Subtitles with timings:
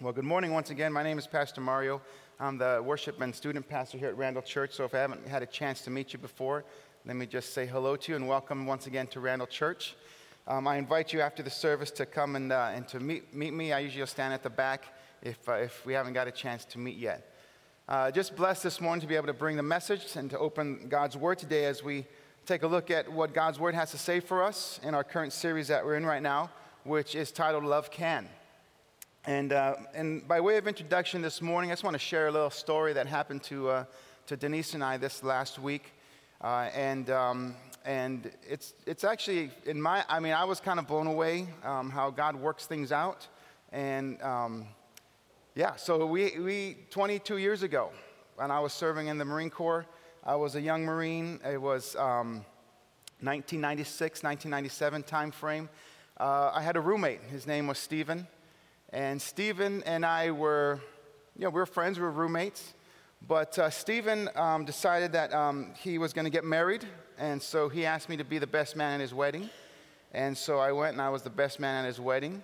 [0.00, 0.92] Well, good morning once again.
[0.92, 2.00] My name is Pastor Mario.
[2.38, 4.72] I'm the worship and student pastor here at Randall Church.
[4.74, 6.64] So if I haven't had a chance to meet you before,
[7.04, 9.96] let me just say hello to you and welcome once again to Randall Church.
[10.46, 13.52] Um, I invite you after the service to come and, uh, and to meet, meet
[13.52, 13.72] me.
[13.72, 14.84] I usually stand at the back
[15.20, 17.34] if, uh, if we haven't got a chance to meet yet.
[17.88, 20.86] Uh, just blessed this morning to be able to bring the message and to open
[20.88, 22.06] God's Word today as we
[22.46, 25.32] take a look at what God's Word has to say for us in our current
[25.32, 26.50] series that we're in right now,
[26.84, 28.28] which is titled Love Can.
[29.26, 32.30] And, uh, and by way of introduction this morning, I just want to share a
[32.30, 33.84] little story that happened to, uh,
[34.26, 35.92] to Denise and I this last week.
[36.40, 37.54] Uh, and um,
[37.88, 41.88] and it's, it's actually, in my, I mean, I was kind of blown away um,
[41.88, 43.26] how God works things out.
[43.72, 44.66] And um,
[45.54, 47.90] yeah, so we, we, 22 years ago,
[48.36, 49.86] when I was serving in the Marine Corps,
[50.22, 51.40] I was a young Marine.
[51.42, 55.70] It was 1996, um, 1997 time frame.
[56.20, 57.22] Uh, I had a roommate.
[57.30, 58.26] His name was Stephen.
[58.90, 60.80] And Stephen and I were,
[61.36, 62.74] you know, we were friends, we were roommates.
[63.26, 66.86] But uh, Stephen um, decided that um, he was going to get married,
[67.18, 69.50] and so he asked me to be the best man at his wedding.
[70.12, 72.42] And so I went and I was the best man at his wedding.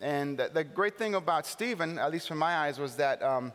[0.00, 3.52] And the great thing about Stephen, at least from my eyes, was that, um,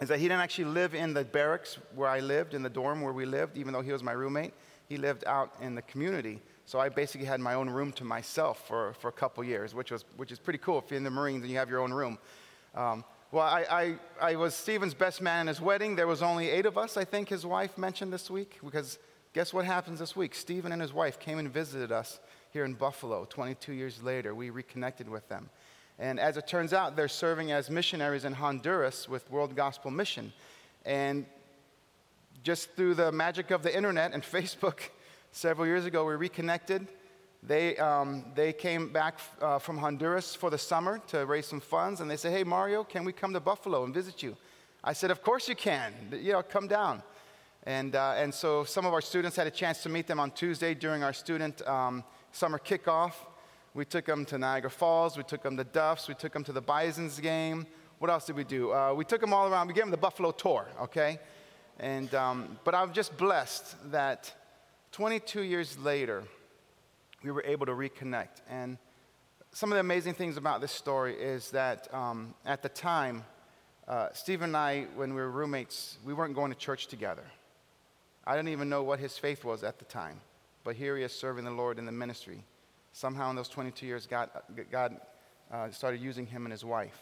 [0.00, 3.00] is that he didn't actually live in the barracks where I lived, in the dorm
[3.00, 4.54] where we lived, even though he was my roommate.
[4.88, 6.42] He lived out in the community.
[6.66, 9.90] So I basically had my own room to myself for, for a couple years, which,
[9.90, 10.78] was, which is pretty cool.
[10.78, 12.18] If you're in the Marines and you have your own room.
[12.74, 15.96] Um, well, I, I, I, was Stephen's best man in his wedding.
[15.96, 18.58] There was only eight of us, I think his wife mentioned this week.
[18.64, 18.98] Because
[19.32, 20.34] guess what happens this week?
[20.34, 24.34] Stephen and his wife came and visited us here in Buffalo 22 years later.
[24.34, 25.50] We reconnected with them.
[25.98, 30.32] And as it turns out, they're serving as missionaries in Honduras with World Gospel Mission.
[30.84, 31.26] And
[32.42, 34.90] just through the magic of the internet and Facebook,
[35.36, 36.86] Several years ago, we reconnected.
[37.42, 42.00] They, um, they came back uh, from Honduras for the summer to raise some funds,
[42.00, 44.36] and they said, Hey, Mario, can we come to Buffalo and visit you?
[44.84, 45.92] I said, Of course you can.
[46.12, 47.02] You know, come down.
[47.64, 50.30] And, uh, and so some of our students had a chance to meet them on
[50.30, 53.14] Tuesday during our student um, summer kickoff.
[53.74, 56.52] We took them to Niagara Falls, we took them to Duff's, we took them to
[56.52, 57.66] the Bison's game.
[57.98, 58.72] What else did we do?
[58.72, 59.66] Uh, we took them all around.
[59.66, 61.18] We gave them the Buffalo tour, okay?
[61.80, 64.32] And, um, but I'm just blessed that
[64.94, 66.22] 22 years later,
[67.24, 68.42] we were able to reconnect.
[68.48, 68.78] And
[69.50, 73.24] some of the amazing things about this story is that um, at the time,
[73.88, 77.24] uh, Steve and I, when we were roommates, we weren't going to church together.
[78.24, 80.20] I didn't even know what his faith was at the time.
[80.62, 82.44] But here he is serving the Lord in the ministry.
[82.92, 84.30] Somehow, in those 22 years, God,
[84.70, 85.00] God
[85.50, 87.00] uh, started using him and his wife.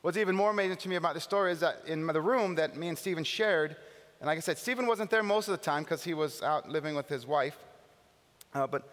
[0.00, 2.74] What's even more amazing to me about this story is that in the room that
[2.74, 3.76] me and Stephen shared,
[4.22, 6.70] and like I said, Stephen wasn't there most of the time because he was out
[6.70, 7.58] living with his wife.
[8.54, 8.88] Uh, but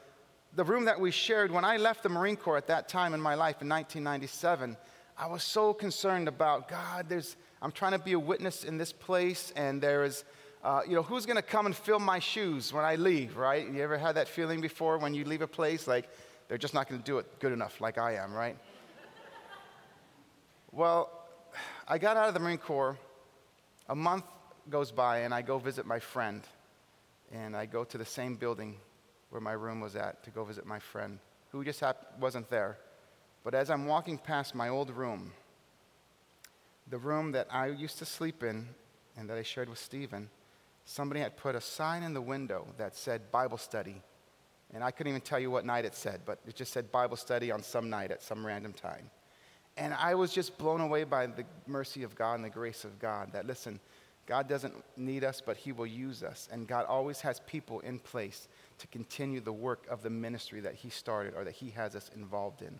[0.56, 3.22] the room that we shared, when I left the Marine Corps at that time in
[3.22, 4.76] my life in 1997,
[5.20, 8.92] I was so concerned about God, there's, I'm trying to be a witness in this
[8.92, 10.24] place, and there is,
[10.64, 13.70] uh, you know, who's going to come and fill my shoes when I leave, right?
[13.70, 15.88] You ever had that feeling before when you leave a place?
[15.88, 16.10] Like,
[16.48, 18.58] they're just not going to do it good enough, like I am, right?
[20.72, 21.12] well,
[21.88, 22.98] I got out of the Marine Corps
[23.88, 24.24] a month
[24.70, 26.42] goes by and I go visit my friend.
[27.32, 28.78] And I go to the same building
[29.30, 31.20] where my room was at to go visit my friend,
[31.52, 32.78] who just hap- wasn't there.
[33.44, 35.32] But as I'm walking past my old room,
[36.90, 38.68] the room that I used to sleep in
[39.16, 40.30] and that I shared with Stephen,
[40.86, 44.02] somebody had put a sign in the window that said Bible study.
[44.74, 47.18] And I couldn't even tell you what night it said, but it just said Bible
[47.18, 49.10] study on some night at some random time.
[49.78, 53.00] And I was just blown away by the mercy of God and the grace of
[53.00, 53.80] God that, listen,
[54.30, 56.48] God doesn't need us, but He will use us.
[56.52, 58.48] And God always has people in place
[58.78, 62.12] to continue the work of the ministry that He started or that He has us
[62.16, 62.80] involved in.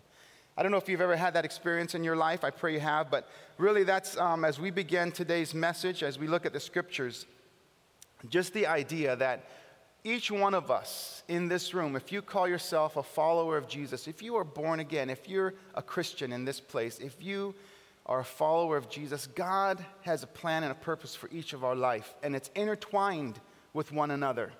[0.56, 2.44] I don't know if you've ever had that experience in your life.
[2.44, 3.10] I pray you have.
[3.10, 3.28] But
[3.58, 7.26] really, that's um, as we begin today's message, as we look at the scriptures,
[8.28, 9.44] just the idea that
[10.04, 14.06] each one of us in this room, if you call yourself a follower of Jesus,
[14.06, 17.56] if you are born again, if you're a Christian in this place, if you
[18.10, 21.62] are a follower of Jesus, God has a plan and a purpose for each of
[21.62, 23.38] our life, and it's intertwined
[23.72, 24.50] with one another.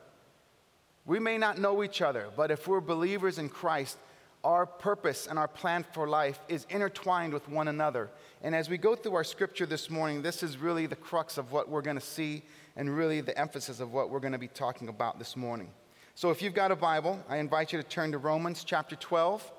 [1.04, 3.98] We may not know each other, but if we're believers in Christ,
[4.44, 8.08] our purpose and our plan for life is intertwined with one another.
[8.40, 11.50] And as we go through our scripture this morning, this is really the crux of
[11.50, 12.42] what we're going to see
[12.76, 15.70] and really the emphasis of what we're going to be talking about this morning.
[16.14, 19.52] So if you've got a Bible, I invite you to turn to Romans chapter 12.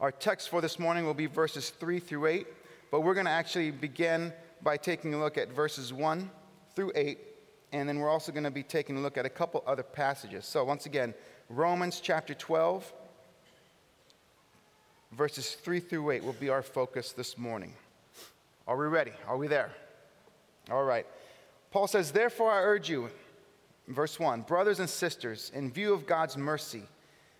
[0.00, 2.46] Our text for this morning will be verses 3 through 8,
[2.90, 4.32] but we're going to actually begin
[4.62, 6.30] by taking a look at verses 1
[6.74, 7.18] through 8,
[7.72, 10.46] and then we're also going to be taking a look at a couple other passages.
[10.46, 11.12] So, once again,
[11.50, 12.90] Romans chapter 12,
[15.12, 17.74] verses 3 through 8 will be our focus this morning.
[18.66, 19.12] Are we ready?
[19.28, 19.70] Are we there?
[20.70, 21.06] All right.
[21.72, 23.10] Paul says, Therefore, I urge you,
[23.86, 26.84] verse 1, brothers and sisters, in view of God's mercy,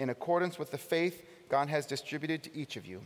[0.00, 3.02] in accordance with the faith God has distributed to each of you.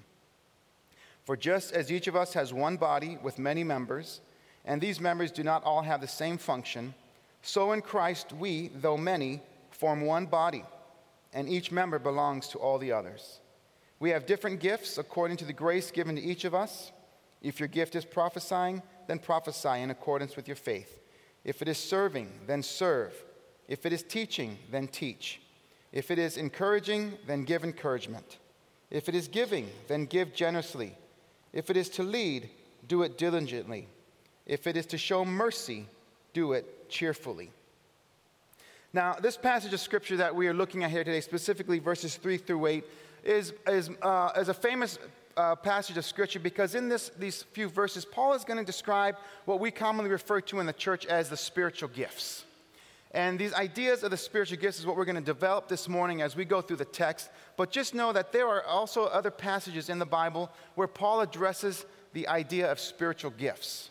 [1.25, 4.21] For just as each of us has one body with many members,
[4.65, 6.95] and these members do not all have the same function,
[7.43, 10.65] so in Christ we, though many, form one body,
[11.33, 13.41] and each member belongs to all the others.
[13.99, 16.93] We have different gifts according to the grace given to each of us.
[17.43, 21.01] If your gift is prophesying, then prophesy in accordance with your faith.
[21.45, 23.13] If it is serving, then serve.
[23.67, 25.41] If it is teaching, then teach.
[25.95, 28.39] If it is encouraging, then give encouragement.
[28.91, 30.93] If it is giving, then give generously.
[31.53, 32.51] If it is to lead,
[32.89, 33.87] do it diligently.
[34.45, 35.87] If it is to show mercy,
[36.33, 37.53] do it cheerfully.
[38.93, 42.39] Now, this passage of scripture that we are looking at here today, specifically verses 3
[42.39, 42.85] through 8,
[43.23, 44.99] is, is, uh, is a famous
[45.37, 49.15] uh, passage of scripture because in this, these few verses, Paul is going to describe
[49.45, 52.45] what we commonly refer to in the church as the spiritual gifts.
[53.15, 56.21] And these ideas of the spiritual gifts is what we're going to develop this morning
[56.21, 57.31] as we go through the text.
[57.57, 61.87] But just know that there are also other passages in the Bible where Paul addresses
[62.13, 63.91] the idea of spiritual gifts.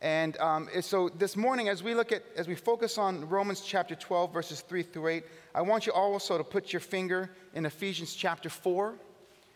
[0.00, 3.96] And um, so this morning, as we look at, as we focus on Romans chapter
[3.96, 5.24] 12, verses 3 through 8,
[5.56, 8.94] I want you also to put your finger in Ephesians chapter 4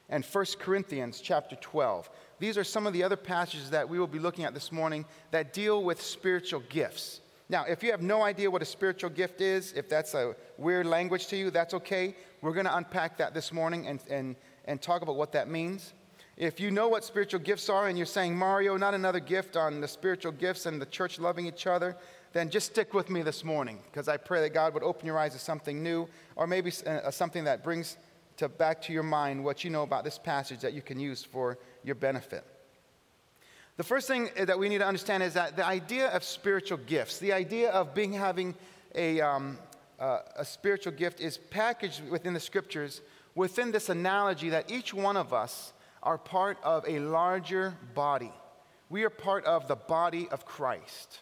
[0.09, 2.11] and 1 Corinthians chapter 12.
[2.41, 5.05] These are some of the other passages that we will be looking at this morning
[5.31, 7.21] that deal with spiritual gifts.
[7.49, 10.87] Now, if you have no idea what a spiritual gift is, if that's a weird
[10.87, 12.17] language to you, that's okay.
[12.43, 15.95] We're going to unpack that this morning and, and, and talk about what that means.
[16.37, 19.81] If you know what spiritual gifts are and you're saying, Mario, not another gift on
[19.81, 21.97] the spiritual gifts and the church loving each other,
[22.33, 25.19] then just stick with me this morning because I pray that God would open your
[25.19, 27.97] eyes to something new or maybe uh, something that brings
[28.37, 31.25] to back to your mind what you know about this passage that you can use
[31.25, 32.45] for your benefit.
[33.77, 37.19] The first thing that we need to understand is that the idea of spiritual gifts,
[37.19, 38.55] the idea of being having
[38.95, 39.59] a, um,
[40.01, 43.03] uh, a spiritual gift, is packaged within the scriptures
[43.37, 48.33] within this analogy that each one of us are part of a larger body.
[48.89, 51.21] We are part of the body of Christ.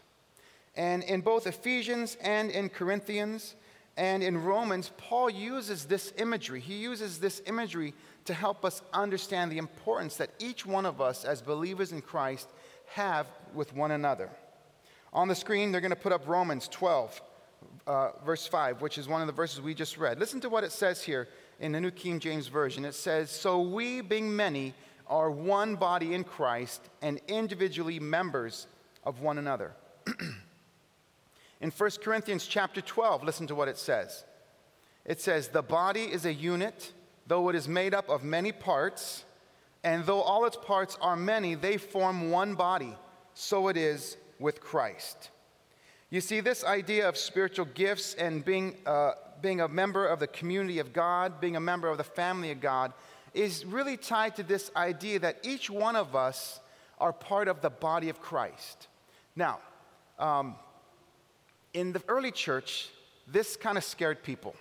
[0.76, 3.56] And in both Ephesians and in Corinthians,
[3.96, 6.60] and in Romans, Paul uses this imagery.
[6.60, 11.24] He uses this imagery to help us understand the importance that each one of us
[11.24, 12.48] as believers in Christ
[12.86, 14.30] have with one another.
[15.12, 17.22] On the screen, they're going to put up Romans 12,
[17.86, 20.18] uh, verse 5, which is one of the verses we just read.
[20.18, 21.28] Listen to what it says here
[21.60, 22.84] in the New King James Version.
[22.84, 24.74] It says, So we, being many,
[25.06, 28.66] are one body in Christ and individually members
[29.04, 29.72] of one another.
[31.60, 34.24] In 1 Corinthians chapter 12, listen to what it says.
[35.04, 36.92] It says, The body is a unit,
[37.26, 39.24] though it is made up of many parts,
[39.82, 42.96] and though all its parts are many, they form one body.
[43.34, 45.30] So it is with Christ.
[46.10, 49.12] You see, this idea of spiritual gifts and being, uh,
[49.42, 52.60] being a member of the community of God, being a member of the family of
[52.60, 52.92] God,
[53.34, 56.60] is really tied to this idea that each one of us
[56.98, 58.86] are part of the body of Christ.
[59.34, 59.58] Now,
[60.18, 60.54] um,
[61.72, 62.88] in the early church,
[63.26, 64.54] this kind of scared people.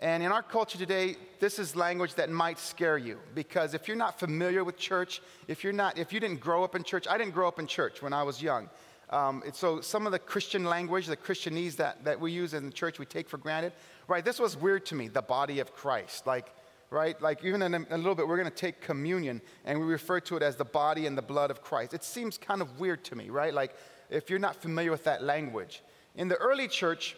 [0.00, 3.96] And in our culture today, this is language that might scare you because if you're
[3.96, 7.18] not familiar with church, if you're not, if you didn't grow up in church, I
[7.18, 8.70] didn't grow up in church when I was young.
[9.10, 12.72] Um, so some of the Christian language, the Christianese that, that we use in the
[12.72, 13.72] church, we take for granted.
[14.06, 14.24] Right?
[14.24, 15.08] This was weird to me.
[15.08, 16.46] The body of Christ, like,
[16.90, 17.20] right?
[17.20, 20.20] Like even in a, a little bit, we're going to take communion and we refer
[20.20, 21.92] to it as the body and the blood of Christ.
[21.92, 23.52] It seems kind of weird to me, right?
[23.52, 23.74] Like
[24.10, 25.82] if you're not familiar with that language.
[26.14, 27.16] In the early church,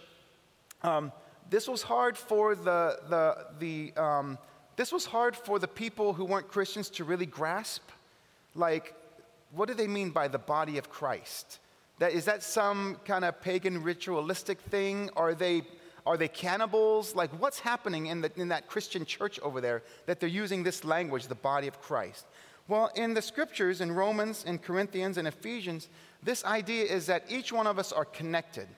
[0.83, 1.13] um,
[1.51, 4.39] this was hard for the, the, the um,
[4.77, 7.83] this was hard for the people who weren't Christians to really grasp.
[8.55, 8.95] Like,
[9.53, 11.59] what do they mean by the body of Christ?
[11.99, 15.11] That, is that some kind of pagan ritualistic thing?
[15.17, 15.63] Are they,
[16.07, 17.15] are they cannibals?
[17.15, 20.83] Like, what's happening in, the, in that Christian church over there that they're using this
[20.83, 22.25] language, the body of Christ?
[22.67, 25.89] Well, in the scriptures, in Romans, in Corinthians, and Ephesians,
[26.23, 28.69] this idea is that each one of us are connected.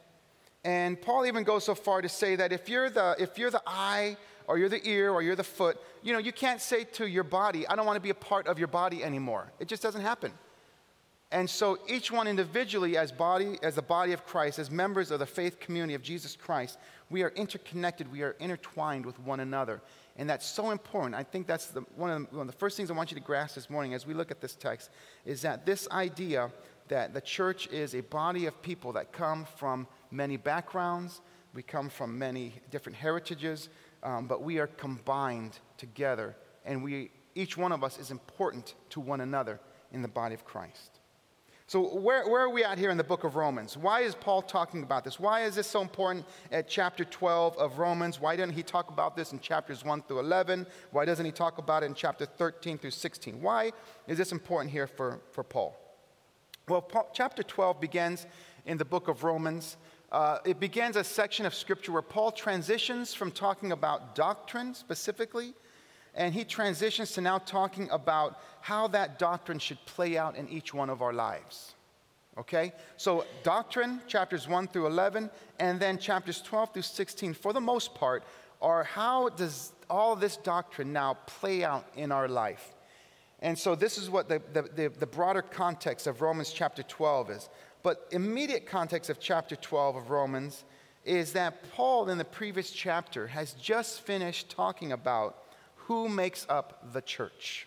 [0.64, 3.62] And Paul even goes so far to say that if you're the, if you're the
[3.66, 4.16] eye
[4.46, 5.78] or you're the ear, or you're the foot.
[6.02, 8.46] You know, you can't say to your body, I don't want to be a part
[8.46, 9.52] of your body anymore.
[9.58, 10.32] It just doesn't happen.
[11.30, 15.18] And so each one individually as body, as the body of Christ, as members of
[15.18, 16.78] the faith community of Jesus Christ,
[17.08, 19.80] we are interconnected, we are intertwined with one another.
[20.18, 21.14] And that's so important.
[21.14, 23.14] I think that's the, one, of the, one of the first things I want you
[23.14, 24.90] to grasp this morning as we look at this text
[25.24, 26.50] is that this idea
[26.92, 31.22] that the church is a body of people that come from many backgrounds,
[31.54, 33.70] we come from many different heritages,
[34.02, 36.36] um, but we are combined together.
[36.66, 39.58] And we, each one of us is important to one another
[39.90, 41.00] in the body of Christ.
[41.66, 43.74] So, where, where are we at here in the book of Romans?
[43.78, 45.18] Why is Paul talking about this?
[45.18, 48.20] Why is this so important at chapter 12 of Romans?
[48.20, 50.66] Why didn't he talk about this in chapters 1 through 11?
[50.90, 53.40] Why doesn't he talk about it in chapter 13 through 16?
[53.40, 53.72] Why
[54.06, 55.81] is this important here for, for Paul?
[56.68, 58.26] Well, Paul, chapter 12 begins
[58.66, 59.76] in the book of Romans.
[60.12, 65.54] Uh, it begins a section of scripture where Paul transitions from talking about doctrine specifically
[66.14, 70.74] and he transitions to now talking about how that doctrine should play out in each
[70.74, 71.74] one of our lives.
[72.38, 72.72] Okay?
[72.96, 77.94] So, doctrine, chapters 1 through 11, and then chapters 12 through 16, for the most
[77.94, 78.24] part,
[78.60, 82.74] are how does all this doctrine now play out in our life?
[83.42, 87.48] And so, this is what the, the, the, broader context of Romans chapter 12 is.
[87.82, 90.64] But, immediate context of chapter 12 of Romans
[91.04, 95.42] is that Paul, in the previous chapter, has just finished talking about
[95.74, 97.66] who makes up the church.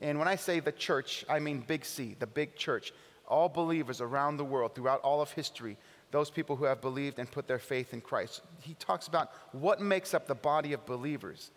[0.00, 2.92] And when I say the church, I mean big C, the big church.
[3.26, 5.76] All believers around the world, throughout all of history,
[6.12, 8.42] those people who have believed and put their faith in Christ.
[8.60, 11.50] He talks about what makes up the body of believers.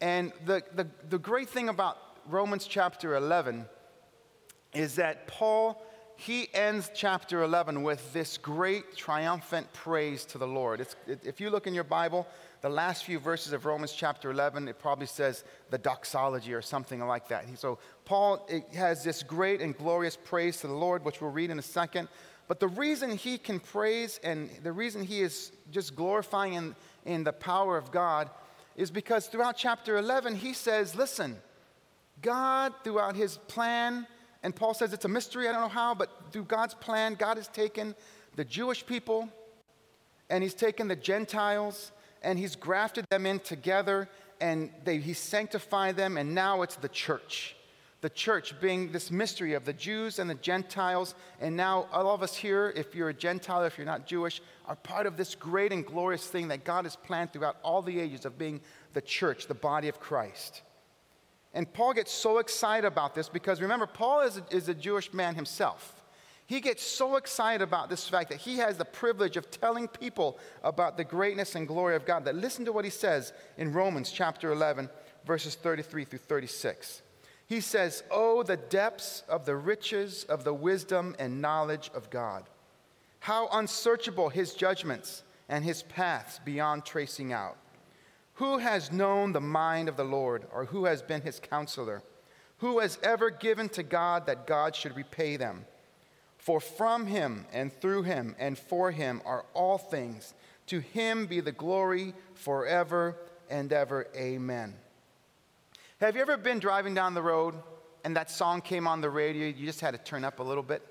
[0.00, 1.96] And the, the, the great thing about
[2.28, 3.66] Romans chapter 11
[4.74, 5.82] is that Paul,
[6.16, 10.80] he ends chapter 11 with this great triumphant praise to the Lord.
[10.80, 12.26] It's, if you look in your Bible,
[12.60, 17.00] the last few verses of Romans chapter 11, it probably says the doxology or something
[17.00, 17.46] like that.
[17.58, 21.58] So Paul has this great and glorious praise to the Lord, which we'll read in
[21.58, 22.08] a second.
[22.46, 27.24] But the reason he can praise and the reason he is just glorifying in, in
[27.24, 28.30] the power of God
[28.76, 31.36] is because throughout chapter 11, he says, listen,
[32.22, 34.06] God, throughout his plan,
[34.42, 37.36] and Paul says it's a mystery, I don't know how, but through God's plan, God
[37.36, 37.94] has taken
[38.36, 39.28] the Jewish people
[40.30, 44.08] and he's taken the Gentiles and he's grafted them in together
[44.40, 47.54] and they, he's sanctified them, and now it's the church.
[48.00, 52.24] The church being this mystery of the Jews and the Gentiles, and now all of
[52.24, 55.72] us here, if you're a Gentile, if you're not Jewish, are part of this great
[55.72, 58.60] and glorious thing that God has planned throughout all the ages of being
[58.94, 60.62] the church, the body of Christ.
[61.54, 65.12] And Paul gets so excited about this because remember, Paul is a, is a Jewish
[65.12, 66.02] man himself.
[66.46, 70.38] He gets so excited about this fact that he has the privilege of telling people
[70.62, 74.10] about the greatness and glory of God that listen to what he says in Romans
[74.10, 74.90] chapter 11,
[75.24, 77.02] verses 33 through 36.
[77.46, 82.44] He says, Oh, the depths of the riches of the wisdom and knowledge of God.
[83.20, 87.56] How unsearchable his judgments and his paths beyond tracing out.
[88.42, 92.02] Who has known the mind of the Lord, or who has been his counselor?
[92.58, 95.64] Who has ever given to God that God should repay them?
[96.38, 100.34] For from him and through him and for him are all things.
[100.66, 103.16] To him be the glory forever
[103.48, 104.08] and ever.
[104.16, 104.74] Amen.
[106.00, 107.54] Have you ever been driving down the road
[108.04, 109.46] and that song came on the radio?
[109.46, 110.82] You just had to turn up a little bit?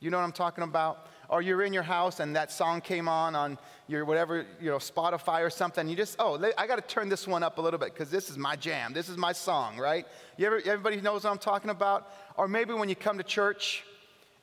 [0.00, 1.09] You know what I'm talking about?
[1.30, 3.56] Or you're in your house and that song came on on
[3.86, 5.88] your whatever, you know, Spotify or something.
[5.88, 8.28] You just, oh, I got to turn this one up a little bit because this
[8.28, 8.92] is my jam.
[8.92, 10.04] This is my song, right?
[10.36, 12.12] You ever, everybody knows what I'm talking about?
[12.36, 13.84] Or maybe when you come to church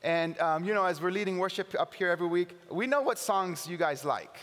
[0.02, 3.18] and, um, you know, as we're leading worship up here every week, we know what
[3.18, 4.38] songs you guys like.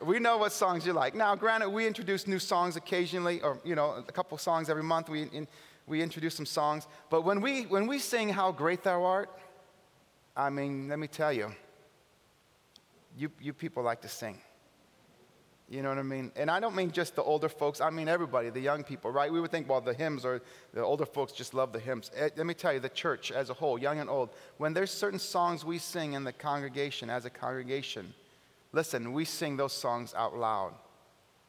[0.00, 1.16] We know what songs you like.
[1.16, 5.08] Now, granted, we introduce new songs occasionally, or, you know, a couple songs every month.
[5.08, 5.48] We, in,
[5.88, 6.86] we introduce some songs.
[7.10, 9.30] But when we, when we sing How Great Thou Art,
[10.36, 11.50] I mean, let me tell you,
[13.16, 14.38] you, you people like to sing.
[15.68, 16.30] You know what I mean?
[16.36, 19.32] And I don't mean just the older folks, I mean everybody, the young people, right?
[19.32, 20.40] We would think, well, the hymns or
[20.72, 22.12] the older folks just love the hymns.
[22.14, 24.92] Eh, let me tell you, the church as a whole, young and old, when there's
[24.92, 28.14] certain songs we sing in the congregation as a congregation,
[28.72, 30.72] listen, we sing those songs out loud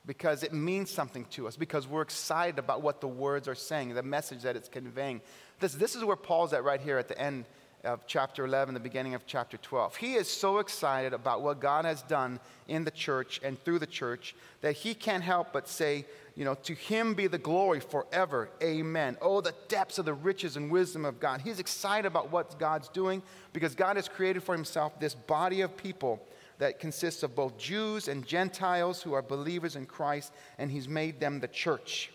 [0.08, 3.94] because it means something to us, because we're excited about what the words are saying,
[3.94, 5.22] the message that it's conveying.
[5.60, 7.46] This, this is where Paul's at right here at the end
[7.84, 9.96] of chapter 11, the beginning of chapter 12.
[9.96, 13.88] He is so excited about what God has done in the church and through the
[13.88, 16.06] church that he can't help but say,
[16.36, 18.50] you know, to him be the glory forever.
[18.62, 19.18] Amen.
[19.22, 21.42] Oh, the depths of the riches and wisdom of God.
[21.42, 23.22] He's excited about what God's doing
[23.54, 26.22] because God has created for himself this body of people
[26.60, 31.20] that consists of both Jews and Gentiles who are believers in Christ, and he's made
[31.20, 32.12] them the church.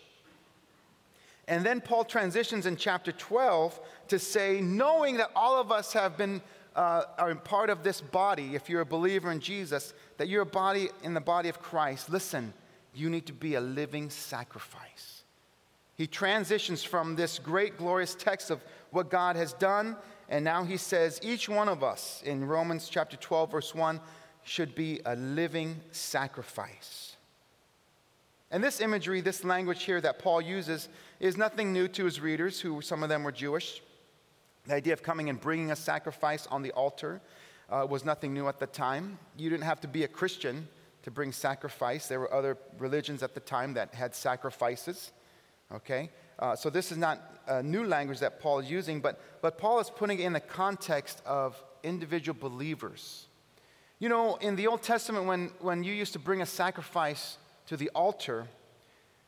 [1.47, 3.79] And then Paul transitions in chapter 12
[4.13, 6.39] to say, knowing that all of us have been
[6.75, 10.45] uh, are part of this body, if you're a believer in Jesus, that you're a
[10.45, 12.53] body in the body of Christ, listen,
[12.93, 15.23] you need to be a living sacrifice.
[15.95, 19.97] He transitions from this great, glorious text of what God has done,
[20.29, 23.99] and now he says, each one of us in Romans chapter 12, verse 1,
[24.43, 27.15] should be a living sacrifice.
[28.51, 30.89] And this imagery, this language here that Paul uses,
[31.19, 33.81] is nothing new to his readers, who some of them were Jewish.
[34.65, 37.21] The idea of coming and bringing a sacrifice on the altar
[37.69, 39.19] uh, was nothing new at the time.
[39.37, 40.67] You didn't have to be a Christian
[41.03, 42.07] to bring sacrifice.
[42.07, 45.11] There were other religions at the time that had sacrifices.
[45.73, 46.09] Okay?
[46.39, 49.79] Uh, so this is not a new language that Paul is using, but, but Paul
[49.79, 53.27] is putting it in the context of individual believers.
[53.99, 57.77] You know, in the Old Testament, when, when you used to bring a sacrifice to
[57.77, 58.47] the altar,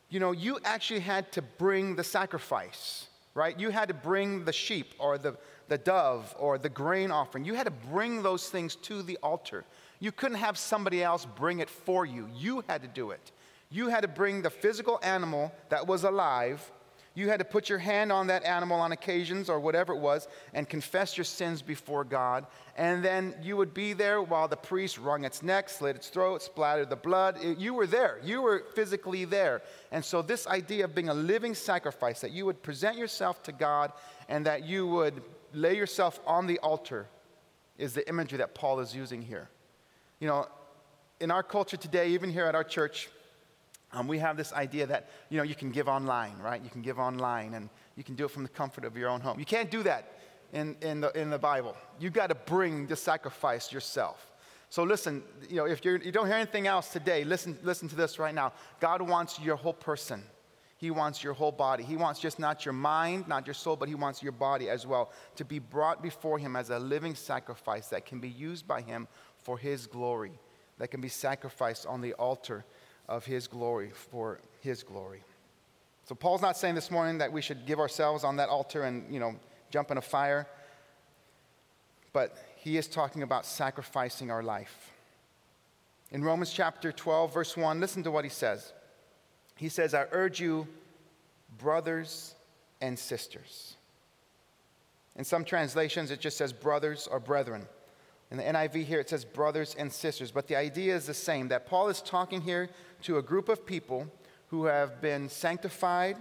[0.09, 3.59] you know, you actually had to bring the sacrifice, right?
[3.59, 5.35] You had to bring the sheep or the,
[5.67, 7.45] the dove or the grain offering.
[7.45, 9.65] You had to bring those things to the altar.
[9.99, 12.27] You couldn't have somebody else bring it for you.
[12.33, 13.31] You had to do it.
[13.69, 16.71] You had to bring the physical animal that was alive
[17.15, 20.27] you had to put your hand on that animal on occasions or whatever it was
[20.53, 22.45] and confess your sins before God.
[22.75, 26.41] And then you would be there while the priest wrung its neck, slit its throat,
[26.41, 27.37] splattered the blood.
[27.57, 28.19] You were there.
[28.21, 29.61] You were physically there.
[29.93, 33.53] And so, this idea of being a living sacrifice, that you would present yourself to
[33.53, 33.93] God
[34.27, 37.07] and that you would lay yourself on the altar,
[37.77, 39.49] is the imagery that Paul is using here.
[40.19, 40.47] You know,
[41.21, 43.09] in our culture today, even here at our church,
[43.95, 46.61] um, we have this idea that you know you can give online, right?
[46.61, 49.21] You can give online, and you can do it from the comfort of your own
[49.21, 49.39] home.
[49.39, 50.19] You can't do that
[50.53, 51.75] in, in, the, in the Bible.
[51.99, 54.31] You got to bring the sacrifice yourself.
[54.69, 57.95] So listen, you know, if you're, you don't hear anything else today, listen, listen to
[57.95, 58.51] this right now.
[58.79, 60.23] God wants your whole person.
[60.77, 61.83] He wants your whole body.
[61.83, 64.85] He wants just not your mind, not your soul, but He wants your body as
[64.85, 68.81] well to be brought before Him as a living sacrifice that can be used by
[68.81, 70.33] Him for His glory,
[70.79, 72.65] that can be sacrificed on the altar
[73.07, 75.23] of his glory for his glory.
[76.05, 79.11] So Paul's not saying this morning that we should give ourselves on that altar and,
[79.11, 79.35] you know,
[79.71, 80.47] jump in a fire.
[82.13, 84.91] But he is talking about sacrificing our life.
[86.11, 88.71] In Romans chapter 12, verse 1, listen to what he says.
[89.55, 90.67] He says, I urge you,
[91.57, 92.35] brothers
[92.81, 93.75] and sisters.
[95.15, 97.67] In some translations, it just says brothers or brethren.
[98.31, 101.47] In the NIV here, it says brothers and sisters, but the idea is the same
[101.49, 102.69] that Paul is talking here
[103.05, 104.07] to a group of people
[104.47, 106.17] who have been sanctified,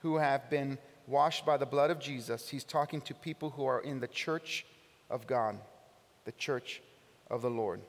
[0.00, 2.50] who have been washed by the blood of Jesus.
[2.50, 4.66] He's talking to people who are in the church
[5.08, 5.58] of God,
[6.26, 6.82] the church
[7.30, 7.80] of the Lord.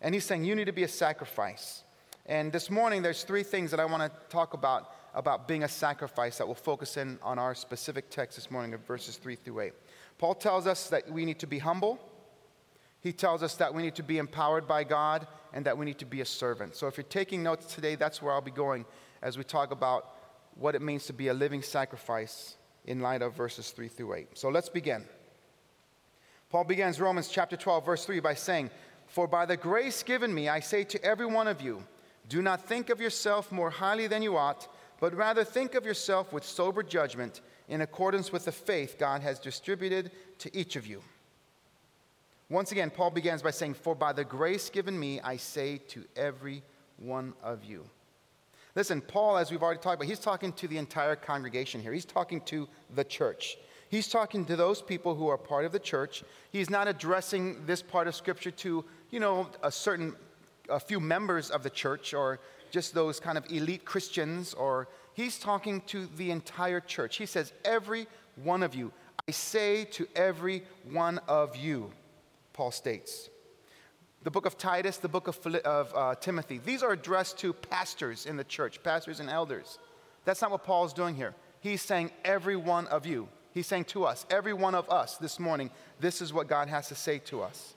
[0.00, 1.82] And he's saying, You need to be a sacrifice.
[2.26, 5.68] And this morning, there's three things that I want to talk about about being a
[5.68, 9.60] sacrifice that will focus in on our specific text this morning of verses 3 through
[9.60, 9.72] 8.
[10.18, 12.00] Paul tells us that we need to be humble
[13.04, 15.98] he tells us that we need to be empowered by God and that we need
[16.00, 16.74] to be a servant.
[16.74, 18.84] So if you're taking notes today, that's where I'll be going
[19.22, 20.10] as we talk about
[20.56, 24.28] what it means to be a living sacrifice in light of verses 3 through 8.
[24.34, 25.04] So let's begin.
[26.50, 28.70] Paul begins Romans chapter 12, verse 3 by saying,
[29.06, 31.82] For by the grace given me, I say to every one of you,
[32.28, 34.68] do not think of yourself more highly than you ought,
[35.00, 39.38] but rather think of yourself with sober judgment in accordance with the faith God has
[39.38, 41.02] distributed to each of you.
[42.50, 46.04] Once again, Paul begins by saying, For by the grace given me, I say to
[46.14, 46.62] every
[46.98, 47.84] one of you.
[48.74, 51.92] Listen, Paul, as we've already talked about, he's talking to the entire congregation here.
[51.92, 53.56] He's talking to the church.
[53.88, 56.24] He's talking to those people who are part of the church.
[56.50, 60.16] He's not addressing this part of Scripture to, you know, a certain,
[60.68, 62.40] a few members of the church or
[62.72, 67.16] just those kind of elite Christians, or he's talking to the entire church.
[67.16, 68.08] He says, Every
[68.42, 68.92] one of you.
[69.28, 71.92] I say to every one of you.
[72.54, 73.28] Paul states.
[74.22, 78.24] The book of Titus, the book of, of uh, Timothy, these are addressed to pastors
[78.24, 79.78] in the church, pastors and elders.
[80.24, 81.34] That's not what Paul is doing here.
[81.60, 83.28] He's saying, every one of you.
[83.52, 86.88] He's saying to us, every one of us this morning, this is what God has
[86.88, 87.74] to say to us.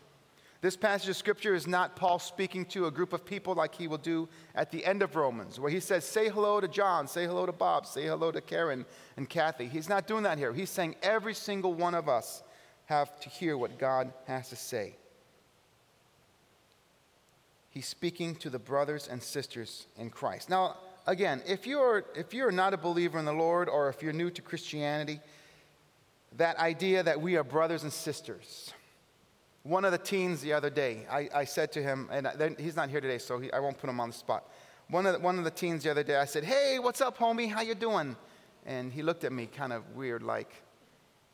[0.59, 3.87] This passage of scripture is not Paul speaking to a group of people like he
[3.87, 7.25] will do at the end of Romans, where he says, Say hello to John, say
[7.25, 8.85] hello to Bob, say hello to Karen
[9.17, 9.67] and Kathy.
[9.67, 10.53] He's not doing that here.
[10.53, 12.41] He's saying, Every single one of us
[12.87, 14.95] have to hear what God has to say.
[17.69, 20.49] He's speaking to the brothers and sisters in Christ.
[20.49, 24.13] Now, again, if you're, if you're not a believer in the Lord or if you're
[24.13, 25.19] new to Christianity,
[26.37, 28.73] that idea that we are brothers and sisters,
[29.67, 32.89] One of the teens the other day, I, I said to him, and he's not
[32.89, 34.49] here today, so he, I won't put him on the spot.
[34.89, 37.17] One of, the, one of the teens the other day, I said, hey, what's up,
[37.17, 37.51] homie?
[37.51, 38.15] How you doing?
[38.65, 40.53] And he looked at me kind of weird, like,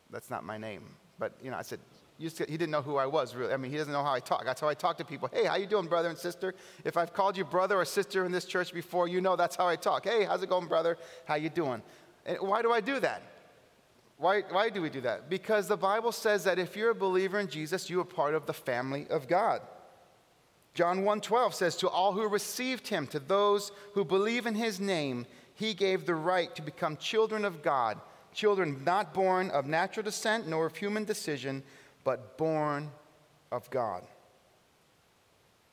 [0.09, 0.81] that's not my name.
[1.23, 1.79] But, you know, I said,
[2.17, 3.53] he didn't know who I was, really.
[3.53, 4.43] I mean, he doesn't know how I talk.
[4.43, 5.29] That's how I talk to people.
[5.31, 6.53] Hey, how you doing, brother and sister?
[6.83, 9.65] If I've called you brother or sister in this church before, you know that's how
[9.65, 10.03] I talk.
[10.03, 10.97] Hey, how's it going, brother?
[11.23, 11.81] How you doing?
[12.25, 13.21] And why do I do that?
[14.17, 15.29] Why, why do we do that?
[15.29, 18.45] Because the Bible says that if you're a believer in Jesus, you are part of
[18.45, 19.61] the family of God.
[20.73, 25.25] John 1:12 says to all who received him to those who believe in his name
[25.55, 28.01] he gave the right to become children of God
[28.33, 31.63] children not born of natural descent nor of human decision
[32.03, 32.91] but born
[33.51, 34.03] of God.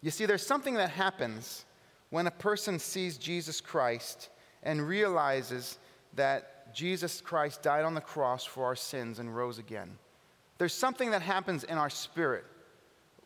[0.03, 1.65] You see there's something that happens
[2.11, 4.31] when a person sees Jesus Christ
[4.63, 5.79] and realizes
[6.15, 9.99] that Jesus Christ died on the cross for our sins and rose again.
[10.59, 12.45] There's something that happens in our spirit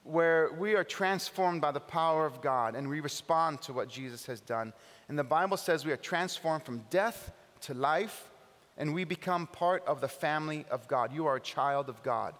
[0.04, 4.26] where we are transformed by the power of God and we respond to what Jesus
[4.26, 4.72] has done.
[5.08, 8.30] And the Bible says we are transformed from death to life
[8.76, 11.12] and we become part of the family of God.
[11.12, 12.34] You are a child of God.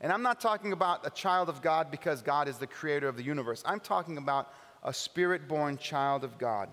[0.00, 3.16] And I'm not talking about a child of God because God is the creator of
[3.16, 3.62] the universe.
[3.66, 6.68] I'm talking about a spirit born child of God.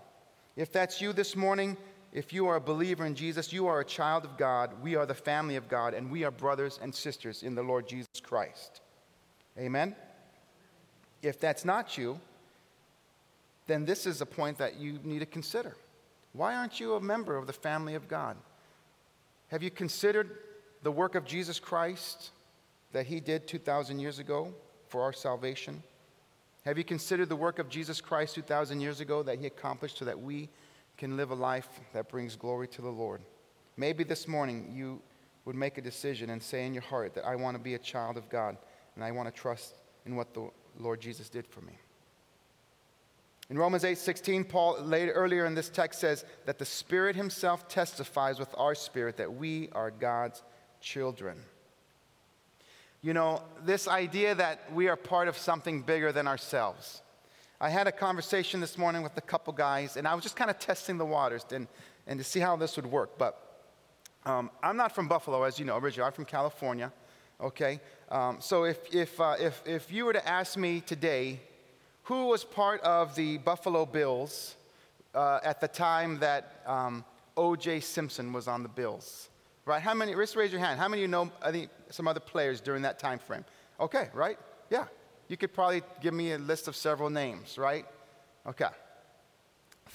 [0.56, 1.76] If that's you this morning,
[2.14, 4.72] if you are a believer in Jesus, you are a child of God.
[4.82, 7.88] We are the family of God, and we are brothers and sisters in the Lord
[7.88, 8.82] Jesus Christ.
[9.58, 9.96] Amen?
[11.22, 12.20] If that's not you,
[13.68, 15.76] then this is a point that you need to consider.
[16.34, 18.38] Why aren't you a member of the family of God?
[19.48, 20.38] Have you considered
[20.84, 22.32] the work of Jesus Christ
[22.92, 24.54] that he did 2,000 years ago
[24.88, 25.84] for our salvation?
[26.66, 30.06] Have you considered the work of Jesus Christ 2,000 years ago that he accomplished so
[30.06, 30.50] that we
[30.98, 33.22] can live a life that brings glory to the Lord?
[33.78, 35.02] Maybe this morning you
[35.46, 37.80] would make a decision and say in your heart that I want to be a
[37.80, 38.58] child of God
[38.96, 41.74] and I want to trust in what the Lord Jesus did for me.
[43.50, 48.40] In Romans 8:16, Paul later, earlier in this text says that the Spirit himself testifies
[48.40, 50.42] with our spirit that we are God's
[50.82, 51.44] children.
[53.02, 57.04] You know, this idea that we are part of something bigger than ourselves.
[57.62, 60.50] I had a conversation this morning with a couple guys, and I was just kind
[60.50, 61.68] of testing the waters and,
[62.08, 63.18] and to see how this would work.
[63.20, 63.40] But
[64.26, 66.08] um, I'm not from Buffalo, as you know, originally.
[66.08, 66.92] I'm from California,
[67.40, 67.80] okay?
[68.10, 71.40] Um, so if, if, uh, if, if you were to ask me today,
[72.06, 74.56] who was part of the Buffalo Bills
[75.14, 77.04] uh, at the time that um,
[77.36, 77.80] O.J.
[77.80, 79.30] Simpson was on the Bills?
[79.66, 79.82] Right?
[79.82, 80.14] How many?
[80.14, 80.80] Just raise your hand.
[80.80, 83.44] How many of you know I think, some other players during that time frame?
[83.80, 84.38] Okay, right?
[84.70, 84.86] Yeah.
[85.28, 87.88] You could probably give me a list of several names, right?
[88.46, 88.70] Okay.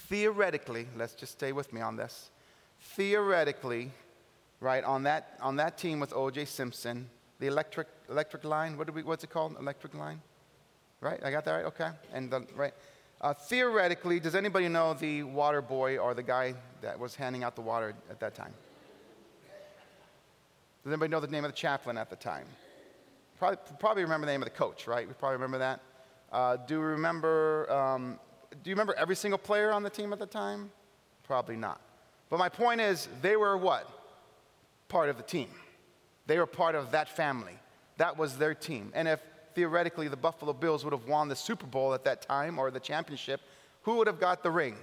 [0.09, 2.29] Theoretically, let's just stay with me on this.
[2.95, 3.91] Theoretically,
[4.59, 6.43] right, on that, on that team with O.J.
[6.45, 9.55] Simpson, the electric, electric line, what do we, what's it called?
[9.57, 10.21] Electric line?
[11.01, 11.19] Right?
[11.23, 11.65] I got that right?
[11.65, 11.89] Okay.
[12.13, 12.73] And the, right.
[13.19, 17.55] Uh, theoretically, does anybody know the water boy or the guy that was handing out
[17.55, 18.53] the water at that time?
[20.83, 22.45] Does anybody know the name of the chaplain at the time?
[23.37, 25.07] Probably, probably remember the name of the coach, right?
[25.07, 25.81] We probably remember that.
[26.31, 27.71] Uh, do you remember?
[27.71, 28.19] Um,
[28.63, 30.71] do you remember every single player on the team at the time?
[31.23, 31.81] Probably not.
[32.29, 33.87] But my point is, they were what?
[34.87, 35.49] Part of the team.
[36.25, 37.57] They were part of that family.
[37.97, 38.91] That was their team.
[38.95, 39.19] And if
[39.55, 42.79] theoretically the Buffalo Bills would have won the Super Bowl at that time or the
[42.79, 43.41] championship,
[43.83, 44.75] who would have got the ring?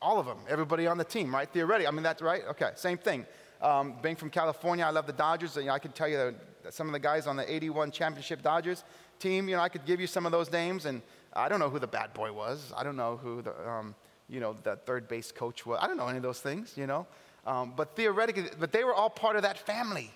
[0.00, 1.48] All of them, everybody on the team, right?
[1.48, 2.42] Theoretically, I mean, that's right.
[2.50, 3.26] Okay, same thing.
[3.60, 5.56] Um, being from California, I love the Dodgers.
[5.56, 8.42] You know, I can tell you that some of the guys on the 81 championship
[8.42, 8.82] Dodgers
[9.20, 11.00] team, you know, I could give you some of those names, and
[11.32, 12.72] I don't know who the bad boy was.
[12.76, 13.94] I don't know who the, um,
[14.28, 15.78] you know, the third base coach was.
[15.80, 17.06] I don't know any of those things, you know.
[17.46, 20.10] Um, but theoretically, but they were all part of that family.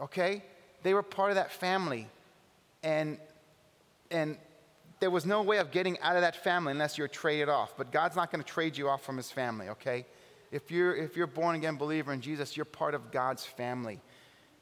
[0.00, 0.42] Okay?
[0.84, 2.06] They were part of that family.
[2.84, 3.18] And,
[4.12, 4.36] and
[5.00, 7.76] there was no way of getting out of that family unless you're traded off.
[7.76, 10.06] But God's not going to trade you off from his family, okay?
[10.52, 14.00] If you're, if you're born again believer in Jesus, you're part of God's family.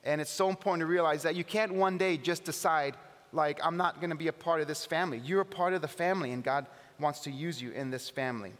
[0.04, 2.96] And it's so important to realize that you can't one day just decide,
[3.32, 5.18] like, I'm not going to be a part of this family.
[5.18, 6.66] You're a part of the family, and God
[6.98, 8.52] wants to use you in this family,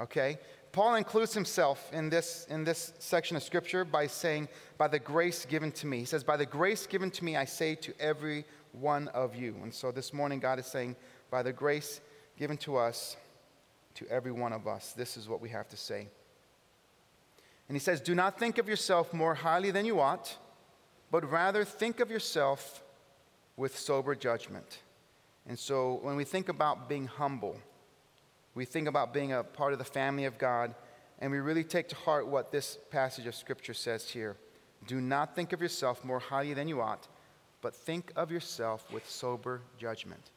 [0.00, 0.38] okay?
[0.72, 5.44] Paul includes himself in this, in this section of scripture by saying, by the grace
[5.44, 5.98] given to me.
[5.98, 9.54] He says, By the grace given to me, I say to every one of you.
[9.62, 10.96] And so this morning, God is saying,
[11.30, 12.00] By the grace
[12.38, 13.16] given to us,
[13.94, 16.08] to every one of us, this is what we have to say.
[17.68, 20.36] And he says, Do not think of yourself more highly than you ought,
[21.10, 22.82] but rather think of yourself
[23.56, 24.80] with sober judgment.
[25.46, 27.56] And so when we think about being humble,
[28.54, 30.74] we think about being a part of the family of God,
[31.18, 34.36] and we really take to heart what this passage of Scripture says here.
[34.86, 37.06] Do not think of yourself more highly than you ought,
[37.60, 40.30] but think of yourself with sober judgment.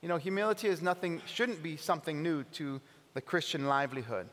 [0.00, 2.80] You know, humility is nothing, shouldn't be something new to
[3.14, 4.28] the Christian livelihood.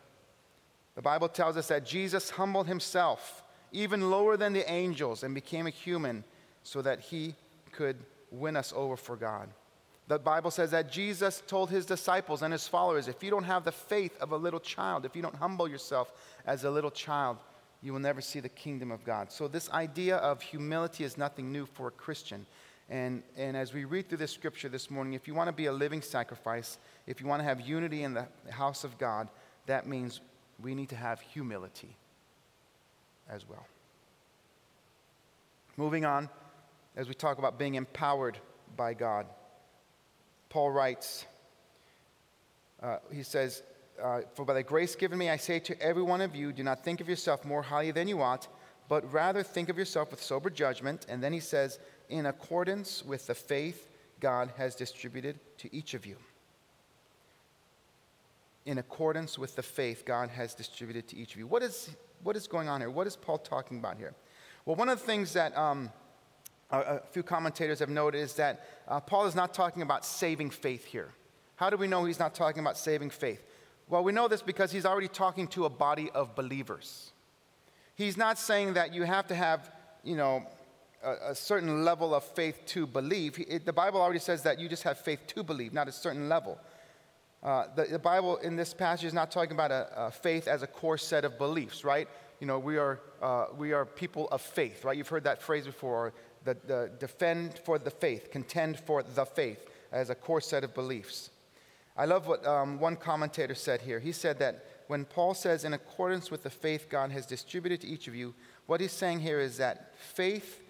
[0.95, 5.67] The Bible tells us that Jesus humbled himself even lower than the angels and became
[5.67, 6.23] a human
[6.63, 7.35] so that he
[7.71, 7.97] could
[8.31, 9.49] win us over for God.
[10.07, 13.65] The Bible says that Jesus told his disciples and his followers if you don't have
[13.65, 16.11] the faith of a little child, if you don't humble yourself
[16.45, 17.37] as a little child,
[17.81, 19.31] you will never see the kingdom of God.
[19.31, 22.45] So, this idea of humility is nothing new for a Christian.
[22.89, 25.65] And, and as we read through this scripture this morning, if you want to be
[25.65, 29.27] a living sacrifice, if you want to have unity in the house of God,
[29.65, 30.21] that means
[30.63, 31.95] we need to have humility
[33.29, 33.65] as well.
[35.75, 36.29] Moving on,
[36.95, 38.37] as we talk about being empowered
[38.75, 39.27] by God,
[40.49, 41.25] Paul writes,
[42.81, 43.63] uh, he says,
[44.01, 46.63] uh, For by the grace given me, I say to every one of you, do
[46.63, 48.47] not think of yourself more highly than you ought,
[48.87, 51.05] but rather think of yourself with sober judgment.
[51.09, 51.79] And then he says,
[52.09, 53.87] in accordance with the faith
[54.19, 56.15] God has distributed to each of you.
[58.65, 61.47] In accordance with the faith God has distributed to each of you.
[61.47, 61.89] What is,
[62.23, 62.89] what is going on here?
[62.89, 64.13] What is Paul talking about here?
[64.65, 65.91] Well, one of the things that um,
[66.69, 70.85] a, few commentators have noted is that uh, Paul is not talking about saving faith
[70.85, 71.13] here.
[71.55, 73.41] How do we know he's not talking about saving faith?
[73.89, 77.11] Well, we know this because he's already talking to a body of believers.
[77.95, 79.71] He's not saying that you have to have,
[80.03, 80.45] you know,
[81.03, 83.39] a, a certain level of faith to believe.
[83.47, 86.27] It, the Bible already says that you just have faith to believe, not a certain
[86.27, 86.59] level.
[87.41, 90.63] Uh, the, the, Bible in this passage is not talking about a, a, faith as
[90.63, 92.09] a core set of beliefs, right?
[92.39, 94.97] You know, we are, uh, we are people of faith, right?
[94.97, 96.13] You've heard that phrase before
[96.47, 99.59] the, the defend for the faith, contend for the faith
[99.91, 101.29] as a core set of beliefs.
[101.97, 103.99] I love what um, one commentator said here.
[103.99, 107.87] He said that when Paul says, in accordance with the faith God has distributed to
[107.87, 108.33] each of you,
[108.65, 110.61] what he's saying here is that faith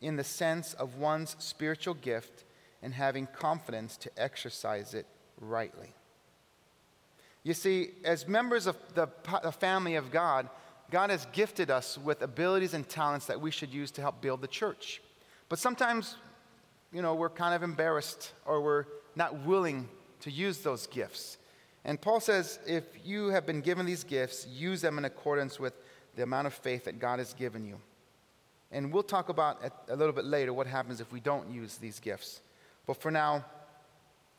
[0.00, 2.44] in the sense of one's spiritual gift
[2.82, 5.06] and having confidence to exercise it
[5.40, 5.92] rightly.
[7.42, 9.06] You see, as members of the
[9.52, 10.48] family of God,
[10.90, 14.40] God has gifted us with abilities and talents that we should use to help build
[14.40, 15.02] the church.
[15.48, 16.16] But sometimes,
[16.92, 19.88] you know, we're kind of embarrassed or we're not willing
[20.20, 21.38] to use those gifts.
[21.84, 25.74] And Paul says if you have been given these gifts, use them in accordance with
[26.16, 27.78] the amount of faith that God has given you.
[28.72, 32.00] And we'll talk about a little bit later what happens if we don't use these
[32.00, 32.40] gifts.
[32.86, 33.44] But for now,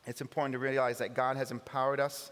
[0.06, 2.30] it's important to realize that God has empowered us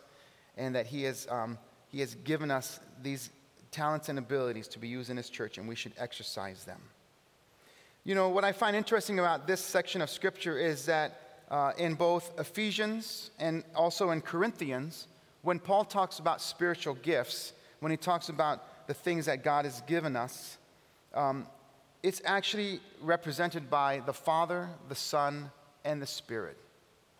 [0.56, 1.58] and that He has, um,
[1.88, 3.30] he has given us these
[3.70, 6.80] talents and abilities to be used in His church, and we should exercise them.
[8.07, 11.95] You know, what I find interesting about this section of Scripture is that uh, in
[11.95, 15.09] both Ephesians and also in Corinthians,
[15.42, 19.81] when Paul talks about spiritual gifts, when he talks about the things that God has
[19.88, 20.57] given us,
[21.14, 21.49] um,
[22.05, 25.51] it's actually represented by the Father, the Son,
[25.85, 26.57] and the Spirit.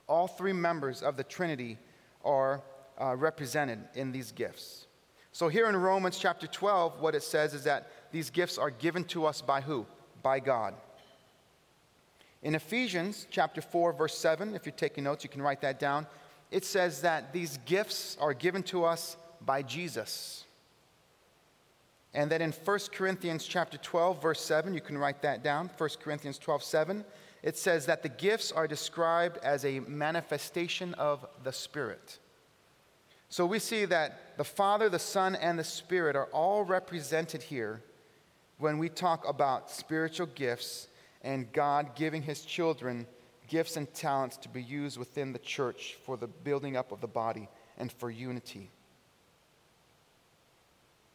[0.09, 1.79] All three members of the Trinity
[2.25, 2.62] are
[3.01, 4.87] uh, represented in these gifts.
[5.33, 9.03] So, here in Romans chapter 12, what it says is that these gifts are given
[9.07, 9.85] to us by who?
[10.26, 10.74] By God.
[12.42, 16.04] In Ephesians chapter 4 verse 7, if you're taking notes you can write that down.
[16.50, 20.44] It says that these gifts are given to us by Jesus.
[22.12, 25.70] And then in 1 Corinthians chapter 12 verse 7, you can write that down.
[25.78, 27.04] 1 Corinthians 12 7,
[27.44, 32.18] it says that the gifts are described as a manifestation of the Spirit.
[33.28, 37.80] So we see that the Father, the Son, and the Spirit are all represented here
[38.58, 40.88] when we talk about spiritual gifts
[41.22, 43.06] and God giving his children
[43.48, 47.06] gifts and talents to be used within the church for the building up of the
[47.06, 48.70] body and for unity.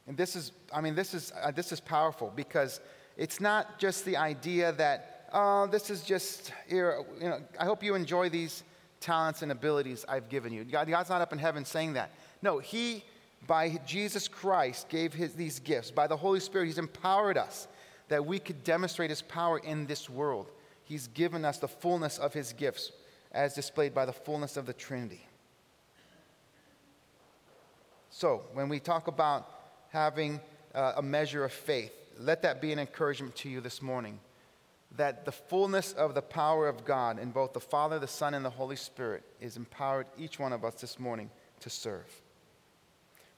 [0.07, 2.79] And this is, I mean, this is, uh, this is powerful because
[3.17, 7.95] it's not just the idea that, oh, this is just, you know, I hope you
[7.95, 8.63] enjoy these
[8.99, 10.63] talents and abilities I've given you.
[10.63, 12.11] God, God's not up in heaven saying that.
[12.41, 13.03] No, He
[13.47, 15.91] by Jesus Christ gave his, these gifts.
[15.91, 17.67] By the Holy Spirit, He's empowered us
[18.09, 20.51] that we could demonstrate His power in this world.
[20.83, 22.91] He's given us the fullness of His gifts
[23.31, 25.25] as displayed by the fullness of the Trinity.
[28.09, 29.49] So, when we talk about
[29.89, 30.41] having
[30.75, 34.19] uh, a measure of faith, let that be an encouragement to you this morning
[34.97, 38.43] that the fullness of the power of God in both the Father, the Son, and
[38.43, 41.29] the Holy Spirit is empowered each one of us this morning
[41.61, 42.21] to serve.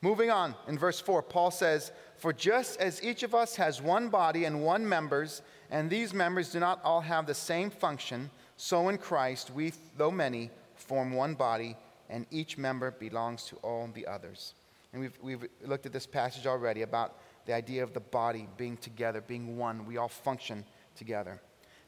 [0.03, 4.09] Moving on, in verse 4, Paul says, For just as each of us has one
[4.09, 8.89] body and one members, and these members do not all have the same function, so
[8.89, 11.77] in Christ we, though many, form one body,
[12.09, 14.55] and each member belongs to all the others.
[14.91, 18.75] And we've, we've looked at this passage already about the idea of the body being
[18.75, 19.85] together, being one.
[19.85, 20.65] We all function
[20.97, 21.39] together.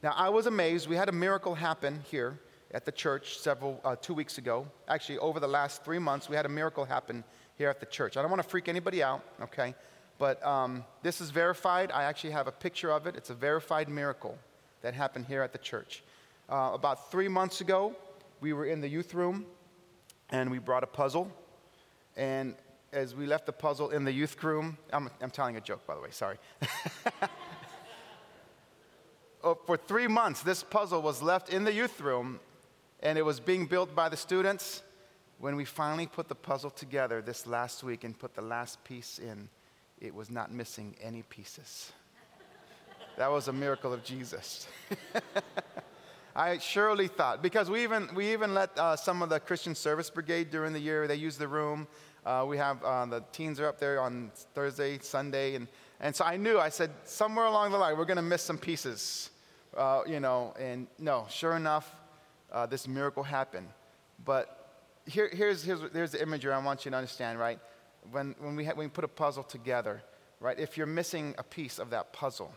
[0.01, 0.87] Now, I was amazed.
[0.87, 2.39] We had a miracle happen here
[2.71, 4.67] at the church several, uh, two weeks ago.
[4.87, 7.25] Actually, over the last three months, we had a miracle happen
[7.57, 8.17] here at the church.
[8.17, 9.75] I don't want to freak anybody out, okay?
[10.17, 11.91] But um, this is verified.
[11.91, 13.15] I actually have a picture of it.
[13.15, 14.37] It's a verified miracle
[14.81, 16.03] that happened here at the church.
[16.49, 17.95] Uh, about three months ago,
[18.39, 19.45] we were in the youth room
[20.29, 21.31] and we brought a puzzle.
[22.15, 22.55] And
[22.93, 25.95] as we left the puzzle in the youth room, I'm, I'm telling a joke, by
[25.95, 26.37] the way, sorry.
[29.43, 32.39] oh, for three months, this puzzle was left in the youth room
[33.01, 34.81] and it was being built by the students.
[35.39, 39.19] When we finally put the puzzle together this last week and put the last piece
[39.19, 39.49] in,
[39.99, 41.91] it was not missing any pieces.
[43.17, 44.67] that was a miracle of Jesus.
[46.35, 50.09] I surely thought, because we even, we even let uh, some of the Christian Service
[50.09, 51.87] Brigade during the year, they use the room.
[52.25, 55.67] Uh, we have uh, the teens are up there on Thursday, Sunday, and,
[55.99, 58.57] and so I knew, I said, somewhere along the line, we're going to miss some
[58.57, 59.29] pieces,
[59.77, 61.93] uh, you know, and no, sure enough,
[62.51, 63.67] uh, this miracle happened.
[64.25, 64.54] But
[65.05, 67.59] here, here's, here's, here's the imagery I want you to understand, right?
[68.11, 70.01] When, when, we ha- when we put a puzzle together,
[70.39, 72.51] right, if you're missing a piece of that puzzle,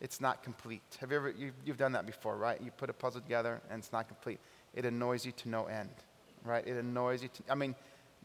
[0.00, 0.82] it's not complete.
[1.00, 2.60] Have you ever, you've, you've done that before, right?
[2.60, 4.38] You put a puzzle together and it's not complete.
[4.74, 5.90] It annoys you to no end,
[6.44, 6.66] right?
[6.66, 7.74] It annoys you to, I mean,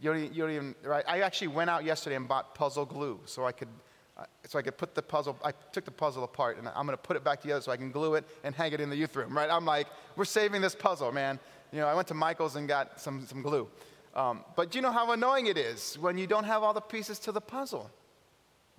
[0.01, 1.03] you don't, you don't even, right?
[1.07, 3.67] I actually went out yesterday and bought puzzle glue so I could,
[4.17, 6.97] uh, so I could put the puzzle, I took the puzzle apart and I'm going
[6.97, 8.95] to put it back together so I can glue it and hang it in the
[8.95, 9.49] youth room, right?
[9.49, 11.39] I'm like, we're saving this puzzle, man.
[11.75, 13.67] You know, I went to Michael's and got some, some glue.
[14.15, 17.19] Um, but you know how annoying it is when you don't have all the pieces
[17.19, 17.91] to the puzzle?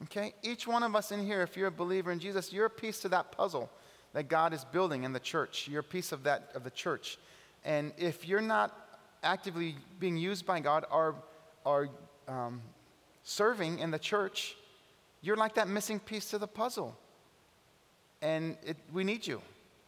[0.05, 0.33] Okay?
[0.43, 3.01] Each one of us in here, if you're a believer in Jesus, you're a piece
[3.01, 3.69] to that puzzle
[4.15, 5.69] that God is building in the church.
[5.69, 7.19] You're a piece of that of the church.
[7.67, 11.17] And if you're not actively being used by God or,
[11.67, 11.91] or
[12.29, 12.63] um,
[13.25, 14.57] serving in the church,
[15.21, 16.97] you're like that missing piece to the puzzle.
[18.23, 19.43] And it, we need you.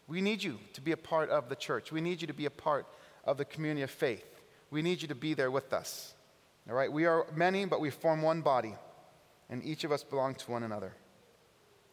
[0.09, 1.91] We need you to be a part of the church.
[1.91, 2.87] We need you to be a part
[3.23, 4.41] of the community of faith.
[4.71, 6.15] We need you to be there with us.
[6.67, 6.91] All right?
[6.91, 8.75] We are many, but we form one body
[9.49, 10.93] and each of us belong to one another.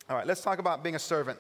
[0.09, 1.39] All right, let's talk about being a servant.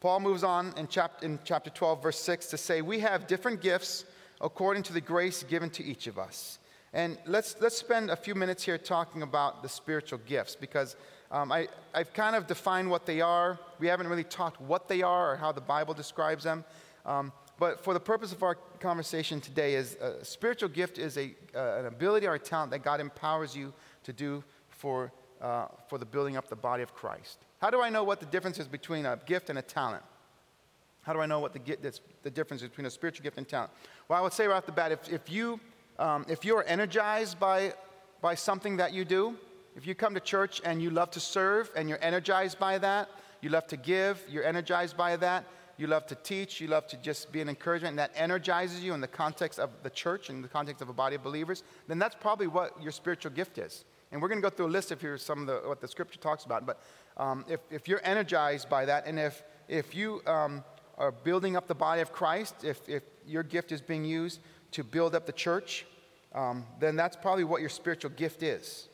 [0.00, 3.60] Paul moves on in, chap- in chapter 12, verse 6 to say, We have different
[3.60, 4.04] gifts
[4.40, 6.58] according to the grace given to each of us.
[6.92, 10.96] And let's, let's spend a few minutes here talking about the spiritual gifts because
[11.30, 13.58] um, I, I've kind of defined what they are.
[13.78, 16.64] We haven't really talked what they are or how the Bible describes them.
[17.04, 21.34] Um, but for the purpose of our conversation today, is a spiritual gift is a,
[21.54, 23.72] uh, an ability or a talent that God empowers you
[24.04, 27.38] to do for, uh, for the building up the body of Christ.
[27.60, 30.04] How do I know what the difference is between a gift and a talent?
[31.02, 33.72] How do I know what the, the difference between a spiritual gift and talent?
[34.08, 35.58] Well, I would say right off the bat, if, if, you,
[35.98, 37.72] um, if you are energized by,
[38.20, 39.36] by something that you do,
[39.78, 43.08] if you come to church and you love to serve and you're energized by that,
[43.40, 45.44] you love to give, you're energized by that,
[45.76, 48.92] you love to teach, you love to just be an encouragement, and that energizes you
[48.92, 51.96] in the context of the church, in the context of a body of believers, then
[51.96, 53.84] that's probably what your spiritual gift is.
[54.10, 55.86] And we're going to go through a list of here some of the, what the
[55.86, 56.66] scripture talks about.
[56.66, 56.82] But
[57.16, 60.64] um, if, if you're energized by that, and if, if you um,
[60.96, 64.40] are building up the body of Christ, if, if your gift is being used
[64.72, 65.86] to build up the church,
[66.34, 68.88] um, then that's probably what your spiritual gift is.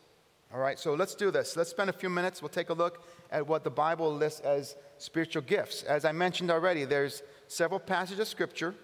[0.52, 1.56] All right, so let's do this.
[1.56, 2.40] Let's spend a few minutes.
[2.42, 5.82] We'll take a look at what the Bible lists as spiritual gifts.
[5.82, 8.74] As I mentioned already, there's several passages of scripture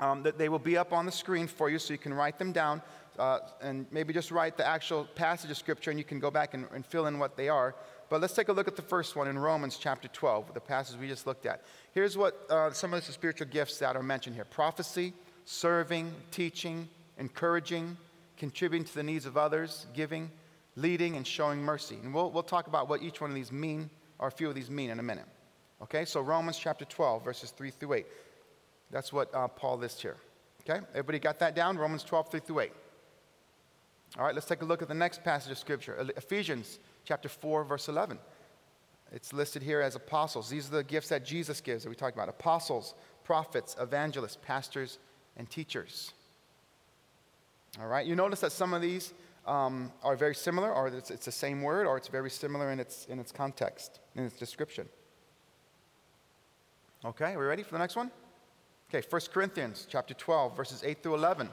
[0.00, 2.38] um, that they will be up on the screen for you so you can write
[2.38, 2.82] them down
[3.18, 6.54] uh, and maybe just write the actual passage of Scripture and you can go back
[6.54, 7.74] and, and, fill in what they are.
[8.08, 10.98] But let's take a look at the first one in Romans chapter 12, the passage
[10.98, 11.62] we just looked at.
[11.92, 15.12] Here's what uh, some of the spiritual gifts that are mentioned here prophecy,
[15.44, 17.96] serving, teaching, encouraging,
[18.36, 20.30] contributing to the needs of others, giving,
[20.76, 21.98] leading, and showing mercy.
[22.02, 24.54] And we'll, we'll talk about what each one of these mean, or a few of
[24.54, 25.26] these mean in a minute.
[25.82, 28.06] Okay, so Romans chapter 12, verses 3 through 8.
[28.90, 30.16] That's what uh, Paul lists here.
[30.60, 31.76] Okay, everybody got that down?
[31.76, 32.72] Romans 12, 3 through 8.
[34.18, 37.64] All right, let's take a look at the next passage of Scripture Ephesians chapter 4,
[37.64, 38.18] verse 11.
[39.10, 40.48] It's listed here as apostles.
[40.48, 44.98] These are the gifts that Jesus gives that we talked about apostles, prophets, evangelists, pastors,
[45.36, 46.12] and teachers.
[47.80, 49.14] All right, you notice that some of these
[49.46, 52.80] um, are very similar, or it's, it's the same word, or it's very similar in
[52.80, 54.88] its, in its context, in its description.
[57.04, 58.10] Okay, are we ready for the next one?
[58.88, 61.48] Okay, 1 Corinthians chapter 12, verses 8 through 11.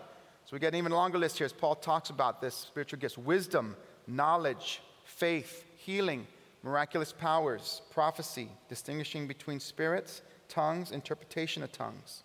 [0.46, 3.18] So we get an even longer list here as Paul talks about this spiritual gifts
[3.18, 3.76] wisdom,
[4.08, 6.28] knowledge, faith, healing,
[6.64, 12.24] miraculous powers, prophecy, distinguishing between spirits, tongues, interpretation of tongues.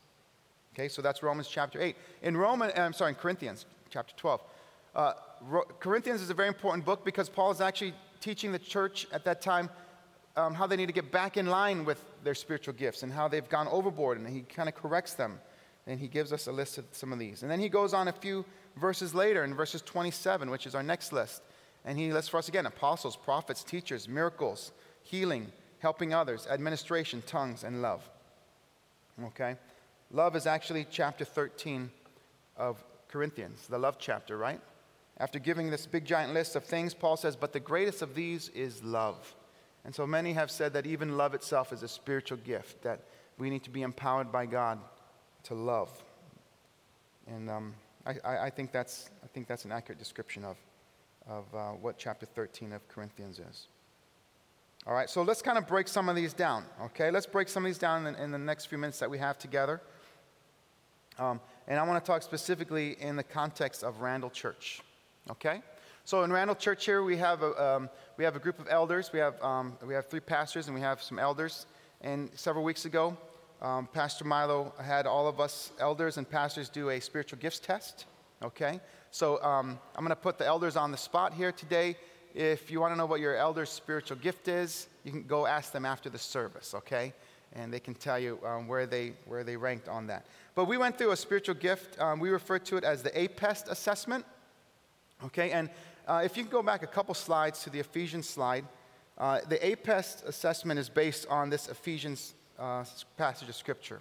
[0.74, 1.94] Okay, so that's Romans chapter 8.
[2.22, 4.40] In Roman, uh, I'm sorry, in Corinthians chapter 12.
[4.94, 5.12] Uh,
[5.80, 9.42] Corinthians is a very important book because Paul is actually teaching the church at that
[9.42, 9.68] time
[10.36, 13.28] um, how they need to get back in line with their spiritual gifts and how
[13.28, 15.38] they've gone overboard, and he kind of corrects them.
[15.86, 17.42] And he gives us a list of some of these.
[17.42, 18.44] And then he goes on a few
[18.76, 21.42] verses later in verses 27, which is our next list.
[21.84, 24.72] And he lists for us again apostles, prophets, teachers, miracles,
[25.02, 28.08] healing, helping others, administration, tongues, and love.
[29.22, 29.56] Okay?
[30.10, 31.90] Love is actually chapter 13
[32.56, 34.60] of Corinthians, the love chapter, right?
[35.18, 38.48] After giving this big giant list of things, Paul says, But the greatest of these
[38.50, 39.34] is love.
[39.84, 43.00] And so many have said that even love itself is a spiritual gift, that
[43.38, 44.78] we need to be empowered by God
[45.44, 45.90] to love.
[47.26, 47.74] And um,
[48.06, 50.56] I, I, think that's, I think that's an accurate description of,
[51.28, 53.66] of uh, what chapter 13 of Corinthians is.
[54.86, 57.10] All right, so let's kind of break some of these down, okay?
[57.10, 59.38] Let's break some of these down in, in the next few minutes that we have
[59.38, 59.80] together.
[61.18, 64.82] Um, and I want to talk specifically in the context of Randall Church,
[65.30, 65.62] okay?
[66.04, 69.10] So in Randall Church here, we have a, um, we have a group of elders.
[69.12, 71.66] We have, um, we have three pastors and we have some elders.
[72.02, 73.16] And several weeks ago,
[73.62, 78.04] um, Pastor Milo had all of us elders and pastors do a spiritual gifts test.
[78.42, 78.80] Okay?
[79.10, 81.96] So um, I'm going to put the elders on the spot here today.
[82.34, 85.72] If you want to know what your elder's spiritual gift is, you can go ask
[85.72, 87.14] them after the service, okay?
[87.52, 90.26] And they can tell you um, where, they, where they ranked on that.
[90.56, 91.98] But we went through a spiritual gift.
[92.00, 94.24] Um, we refer to it as the APEST assessment.
[95.24, 95.50] Okay?
[95.50, 95.70] And
[96.06, 98.64] uh, if you can go back a couple slides to the Ephesians slide,
[99.16, 102.84] uh, the APEST assessment is based on this Ephesians uh,
[103.16, 104.00] passage of Scripture,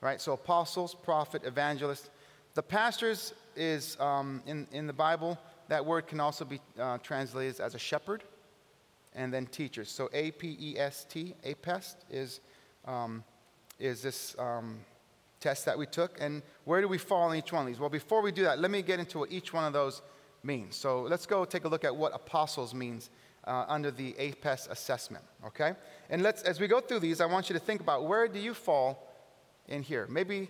[0.00, 0.20] right?
[0.20, 2.10] So apostles, prophet, evangelist.
[2.54, 5.38] The pastors is um, in, in the Bible,
[5.68, 8.24] that word can also be uh, translated as a shepherd
[9.14, 9.90] and then teachers.
[9.90, 12.40] So A P E S T, APEST, is,
[12.86, 13.24] um,
[13.78, 14.78] is this um,
[15.40, 16.20] test that we took.
[16.20, 17.78] And where do we fall in each one of these?
[17.78, 20.02] Well, before we do that, let me get into what each one of those
[20.42, 20.76] means.
[20.76, 23.10] So let's go take a look at what apostles means
[23.44, 25.74] uh, under the APEST assessment, okay?
[26.10, 28.38] And let's, as we go through these, I want you to think about where do
[28.38, 29.08] you fall
[29.68, 30.06] in here?
[30.08, 30.48] Maybe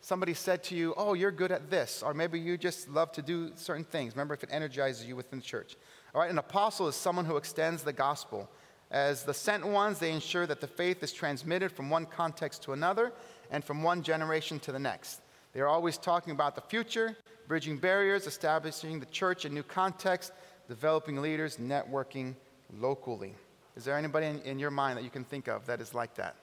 [0.00, 3.22] somebody said to you, oh, you're good at this, or maybe you just love to
[3.22, 4.14] do certain things.
[4.14, 5.76] Remember, if it energizes you within the church.
[6.14, 8.50] All right, an apostle is someone who extends the gospel.
[8.90, 12.72] As the sent ones, they ensure that the faith is transmitted from one context to
[12.72, 13.12] another
[13.50, 15.21] and from one generation to the next.
[15.52, 20.32] They're always talking about the future, bridging barriers, establishing the church in new context,
[20.68, 22.34] developing leaders, networking
[22.78, 23.34] locally.
[23.76, 26.14] Is there anybody in, in your mind that you can think of that is like
[26.14, 26.36] that?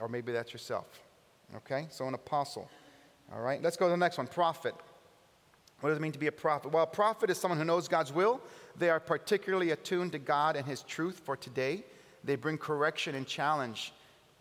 [0.00, 0.86] Or maybe that's yourself.
[1.56, 2.68] Okay, so an apostle.
[3.32, 4.74] All right, let's go to the next one prophet.
[5.80, 6.72] What does it mean to be a prophet?
[6.72, 8.40] Well, a prophet is someone who knows God's will.
[8.78, 11.84] They are particularly attuned to God and His truth for today.
[12.22, 13.92] They bring correction and challenge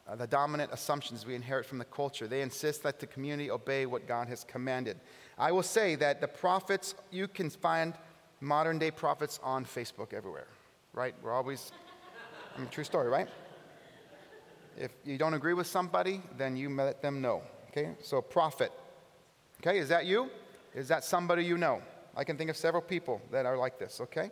[0.07, 2.27] uh, the dominant assumptions we inherit from the culture.
[2.27, 4.99] They insist that the community obey what God has commanded.
[5.37, 7.93] I will say that the prophets, you can find
[8.41, 10.47] modern day prophets on Facebook everywhere,
[10.93, 11.15] right?
[11.21, 11.71] We're always,
[12.55, 13.27] I mean, true story, right?
[14.77, 17.95] If you don't agree with somebody, then you let them know, okay?
[18.01, 18.71] So, prophet,
[19.61, 19.77] okay?
[19.77, 20.29] Is that you?
[20.75, 21.81] Is that somebody you know?
[22.15, 24.31] I can think of several people that are like this, okay?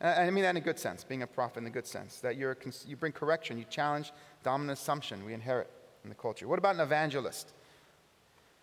[0.00, 2.20] And I mean that in a good sense, being a prophet in a good sense,
[2.20, 4.12] that you're, you bring correction, you challenge
[4.44, 5.70] dominant assumption we inherit
[6.04, 6.46] in the culture.
[6.46, 7.52] What about an evangelist?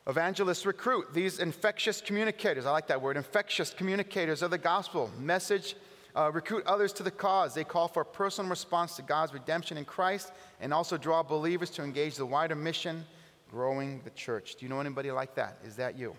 [0.07, 2.65] Evangelists recruit these infectious communicators.
[2.65, 5.75] I like that word, infectious communicators of the gospel, message,
[6.15, 7.53] uh, recruit others to the cause.
[7.53, 10.31] They call for a personal response to God's redemption in Christ
[10.61, 13.03] and also draw believers to engage the wider mission,
[13.51, 14.55] growing the church.
[14.55, 15.57] Do you know anybody like that?
[15.65, 16.15] Is that you?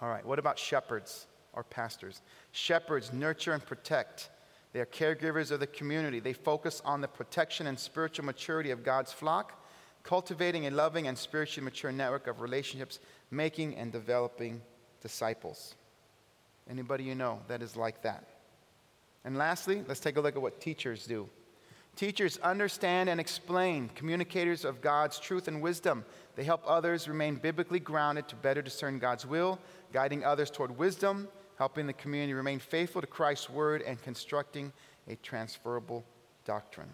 [0.00, 2.22] All right, what about shepherds or pastors?
[2.52, 4.30] Shepherds nurture and protect.
[4.72, 6.20] They are caregivers of the community.
[6.20, 9.64] They focus on the protection and spiritual maturity of God's flock
[10.04, 13.00] cultivating a loving and spiritually mature network of relationships,
[13.30, 14.60] making and developing
[15.00, 15.74] disciples.
[16.70, 18.24] Anybody you know that is like that?
[19.24, 21.28] And lastly, let's take a look at what teachers do.
[21.96, 26.04] Teachers understand and explain, communicators of God's truth and wisdom.
[26.36, 29.58] They help others remain biblically grounded to better discern God's will,
[29.92, 34.72] guiding others toward wisdom, helping the community remain faithful to Christ's word, and constructing
[35.08, 36.04] a transferable
[36.44, 36.88] doctrine.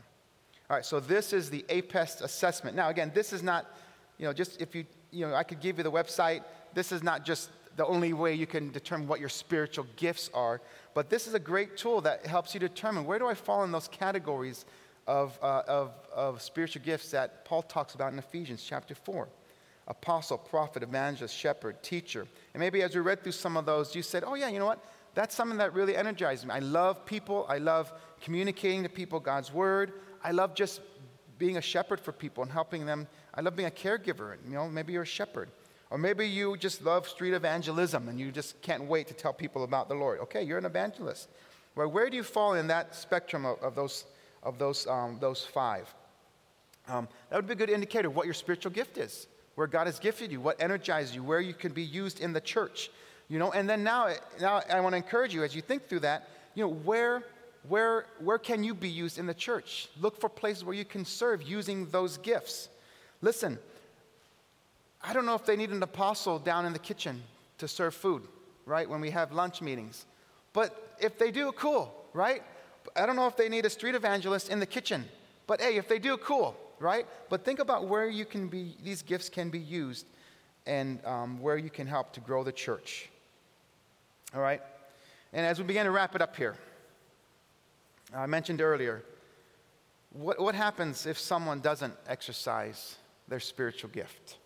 [0.68, 2.76] All right, so this is the APEST assessment.
[2.76, 3.76] Now, again, this is not,
[4.18, 6.44] you know, just if you, you know, I could give you the website.
[6.74, 10.60] This is not just the only way you can determine what your spiritual gifts are,
[10.94, 13.72] but this is a great tool that helps you determine where do I fall in
[13.72, 14.64] those categories
[15.06, 19.28] of, uh, of, of spiritual gifts that Paul talks about in Ephesians chapter 4
[19.90, 22.26] apostle, prophet, evangelist, shepherd, teacher.
[22.54, 24.66] And maybe as we read through some of those, you said, oh, yeah, you know
[24.66, 24.82] what?
[25.14, 26.54] That's something that really energizes me.
[26.54, 27.44] I love people.
[27.48, 29.92] I love communicating to people God's word.
[30.22, 30.80] I love just
[31.38, 33.08] being a shepherd for people and helping them.
[33.34, 34.36] I love being a caregiver.
[34.46, 35.50] You know, maybe you're a shepherd.
[35.90, 39.64] Or maybe you just love street evangelism and you just can't wait to tell people
[39.64, 40.20] about the Lord.
[40.20, 41.28] Okay, you're an evangelist.
[41.74, 44.04] Well, where do you fall in that spectrum of, of those,
[44.44, 45.92] of those, um, those five.
[46.88, 49.26] Um, that would be a good indicator of what your spiritual gift is,
[49.60, 52.40] where God has gifted you, what energizes you, where you can be used in the
[52.40, 52.90] church.
[53.28, 54.08] You know, and then now,
[54.40, 57.24] now I want to encourage you as you think through that, you know, where,
[57.68, 59.90] where, where can you be used in the church?
[60.00, 62.70] Look for places where you can serve using those gifts.
[63.20, 63.58] Listen,
[65.02, 67.22] I don't know if they need an apostle down in the kitchen
[67.58, 68.22] to serve food,
[68.64, 70.06] right, when we have lunch meetings.
[70.54, 72.42] But if they do, cool, right?
[72.96, 75.04] I don't know if they need a street evangelist in the kitchen.
[75.46, 77.06] But hey, if they do, cool, right?
[77.28, 80.06] But think about where you can be, these gifts can be used
[80.66, 83.08] and um, where you can help to grow the church.
[84.34, 84.60] All right?
[85.32, 86.56] And as we begin to wrap it up here,
[88.14, 89.04] I mentioned earlier,
[90.12, 92.96] what, what happens if someone doesn't exercise
[93.28, 94.38] their spiritual gift?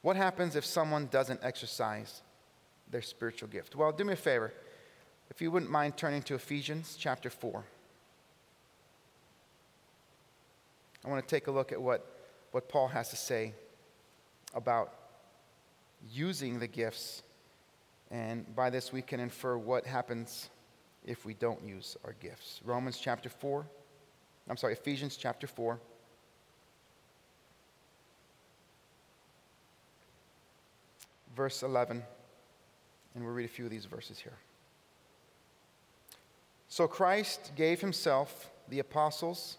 [0.00, 2.22] What happens if someone doesn't exercise
[2.90, 3.76] their spiritual gift?
[3.76, 4.52] Well, do me a favor.
[5.30, 7.64] If you wouldn't mind turning to Ephesians chapter 4.
[11.04, 12.06] I want to take a look at what,
[12.52, 13.54] what Paul has to say
[14.54, 14.94] about
[16.10, 17.22] using the gifts.
[18.10, 20.50] And by this, we can infer what happens
[21.04, 22.60] if we don't use our gifts.
[22.64, 23.66] Romans chapter 4.
[24.48, 25.78] I'm sorry, Ephesians chapter 4.
[31.34, 32.02] Verse 11.
[33.14, 34.36] And we'll read a few of these verses here.
[36.68, 39.58] So Christ gave himself the apostles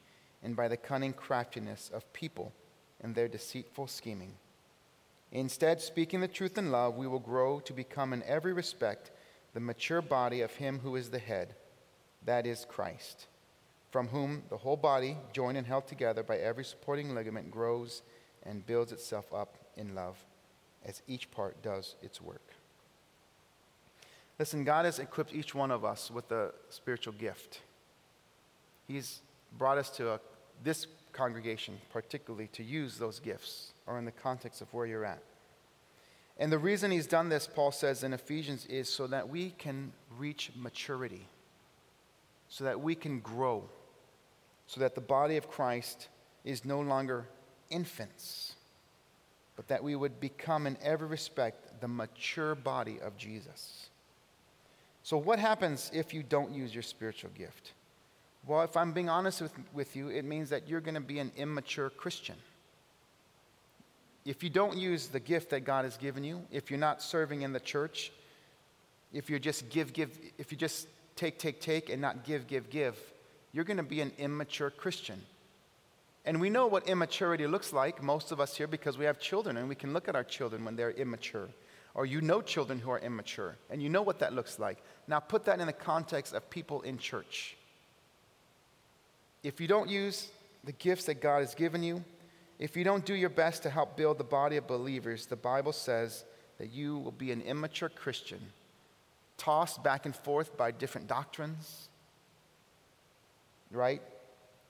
[0.43, 2.53] and by the cunning craftiness of people
[3.01, 4.33] and their deceitful scheming.
[5.31, 9.11] Instead, speaking the truth in love, we will grow to become in every respect
[9.53, 11.55] the mature body of Him who is the head,
[12.25, 13.27] that is Christ,
[13.91, 18.01] from whom the whole body, joined and held together by every supporting ligament, grows
[18.43, 20.17] and builds itself up in love
[20.83, 22.53] as each part does its work.
[24.39, 27.61] Listen, God has equipped each one of us with a spiritual gift.
[28.87, 29.21] He's
[29.57, 30.19] brought us to a
[30.63, 35.21] this congregation, particularly, to use those gifts or in the context of where you're at.
[36.37, 39.91] And the reason he's done this, Paul says in Ephesians, is so that we can
[40.17, 41.27] reach maturity,
[42.49, 43.63] so that we can grow,
[44.65, 46.07] so that the body of Christ
[46.43, 47.27] is no longer
[47.69, 48.55] infants,
[49.55, 53.89] but that we would become, in every respect, the mature body of Jesus.
[55.03, 57.73] So, what happens if you don't use your spiritual gift?
[58.47, 61.19] Well, if I'm being honest with, with you, it means that you're going to be
[61.19, 62.35] an immature Christian.
[64.25, 67.43] If you don't use the gift that God has given you, if you're not serving
[67.43, 68.11] in the church,
[69.13, 72.69] if you just give, give, if you just take, take, take and not give, give,
[72.69, 72.95] give,
[73.51, 75.21] you're going to be an immature Christian.
[76.23, 79.57] And we know what immaturity looks like, most of us here, because we have children
[79.57, 81.49] and we can look at our children when they're immature.
[81.93, 84.77] Or you know children who are immature, and you know what that looks like.
[85.07, 87.57] Now put that in the context of people in church
[89.43, 90.29] if you don't use
[90.63, 92.03] the gifts that God has given you,
[92.59, 95.73] if you don't do your best to help build the body of believers, the Bible
[95.73, 96.23] says
[96.59, 98.39] that you will be an immature Christian,
[99.37, 101.89] tossed back and forth by different doctrines,
[103.71, 104.01] right?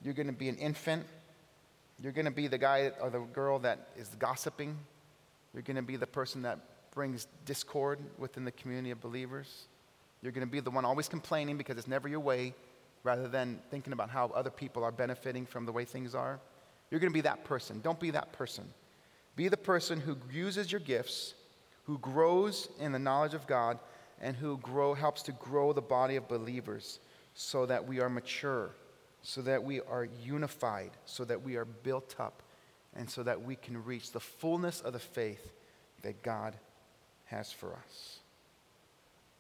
[0.02, 1.06] You're going to be an infant.
[2.02, 4.78] You're going to be the guy or the girl that is gossiping.
[5.54, 6.60] You're going to be the person that
[6.92, 9.66] brings discord within the community of believers.
[10.22, 12.54] You're going to be the one always complaining because it's never your way
[13.04, 16.40] rather than thinking about how other people are benefiting from the way things are.
[16.90, 17.82] You're going to be that person.
[17.82, 18.66] Don't be that person.
[19.36, 21.34] Be the person who uses your gifts,
[21.86, 23.80] who grows in the knowledge of God,
[24.22, 27.00] and who grow, helps to grow the body of believers
[27.34, 28.72] so that we are mature,
[29.24, 32.44] so that we are unified, so that we are built up,
[32.96, 35.52] and so that we can reach the fullness of the faith
[36.04, 36.56] that God
[37.26, 38.21] has for us.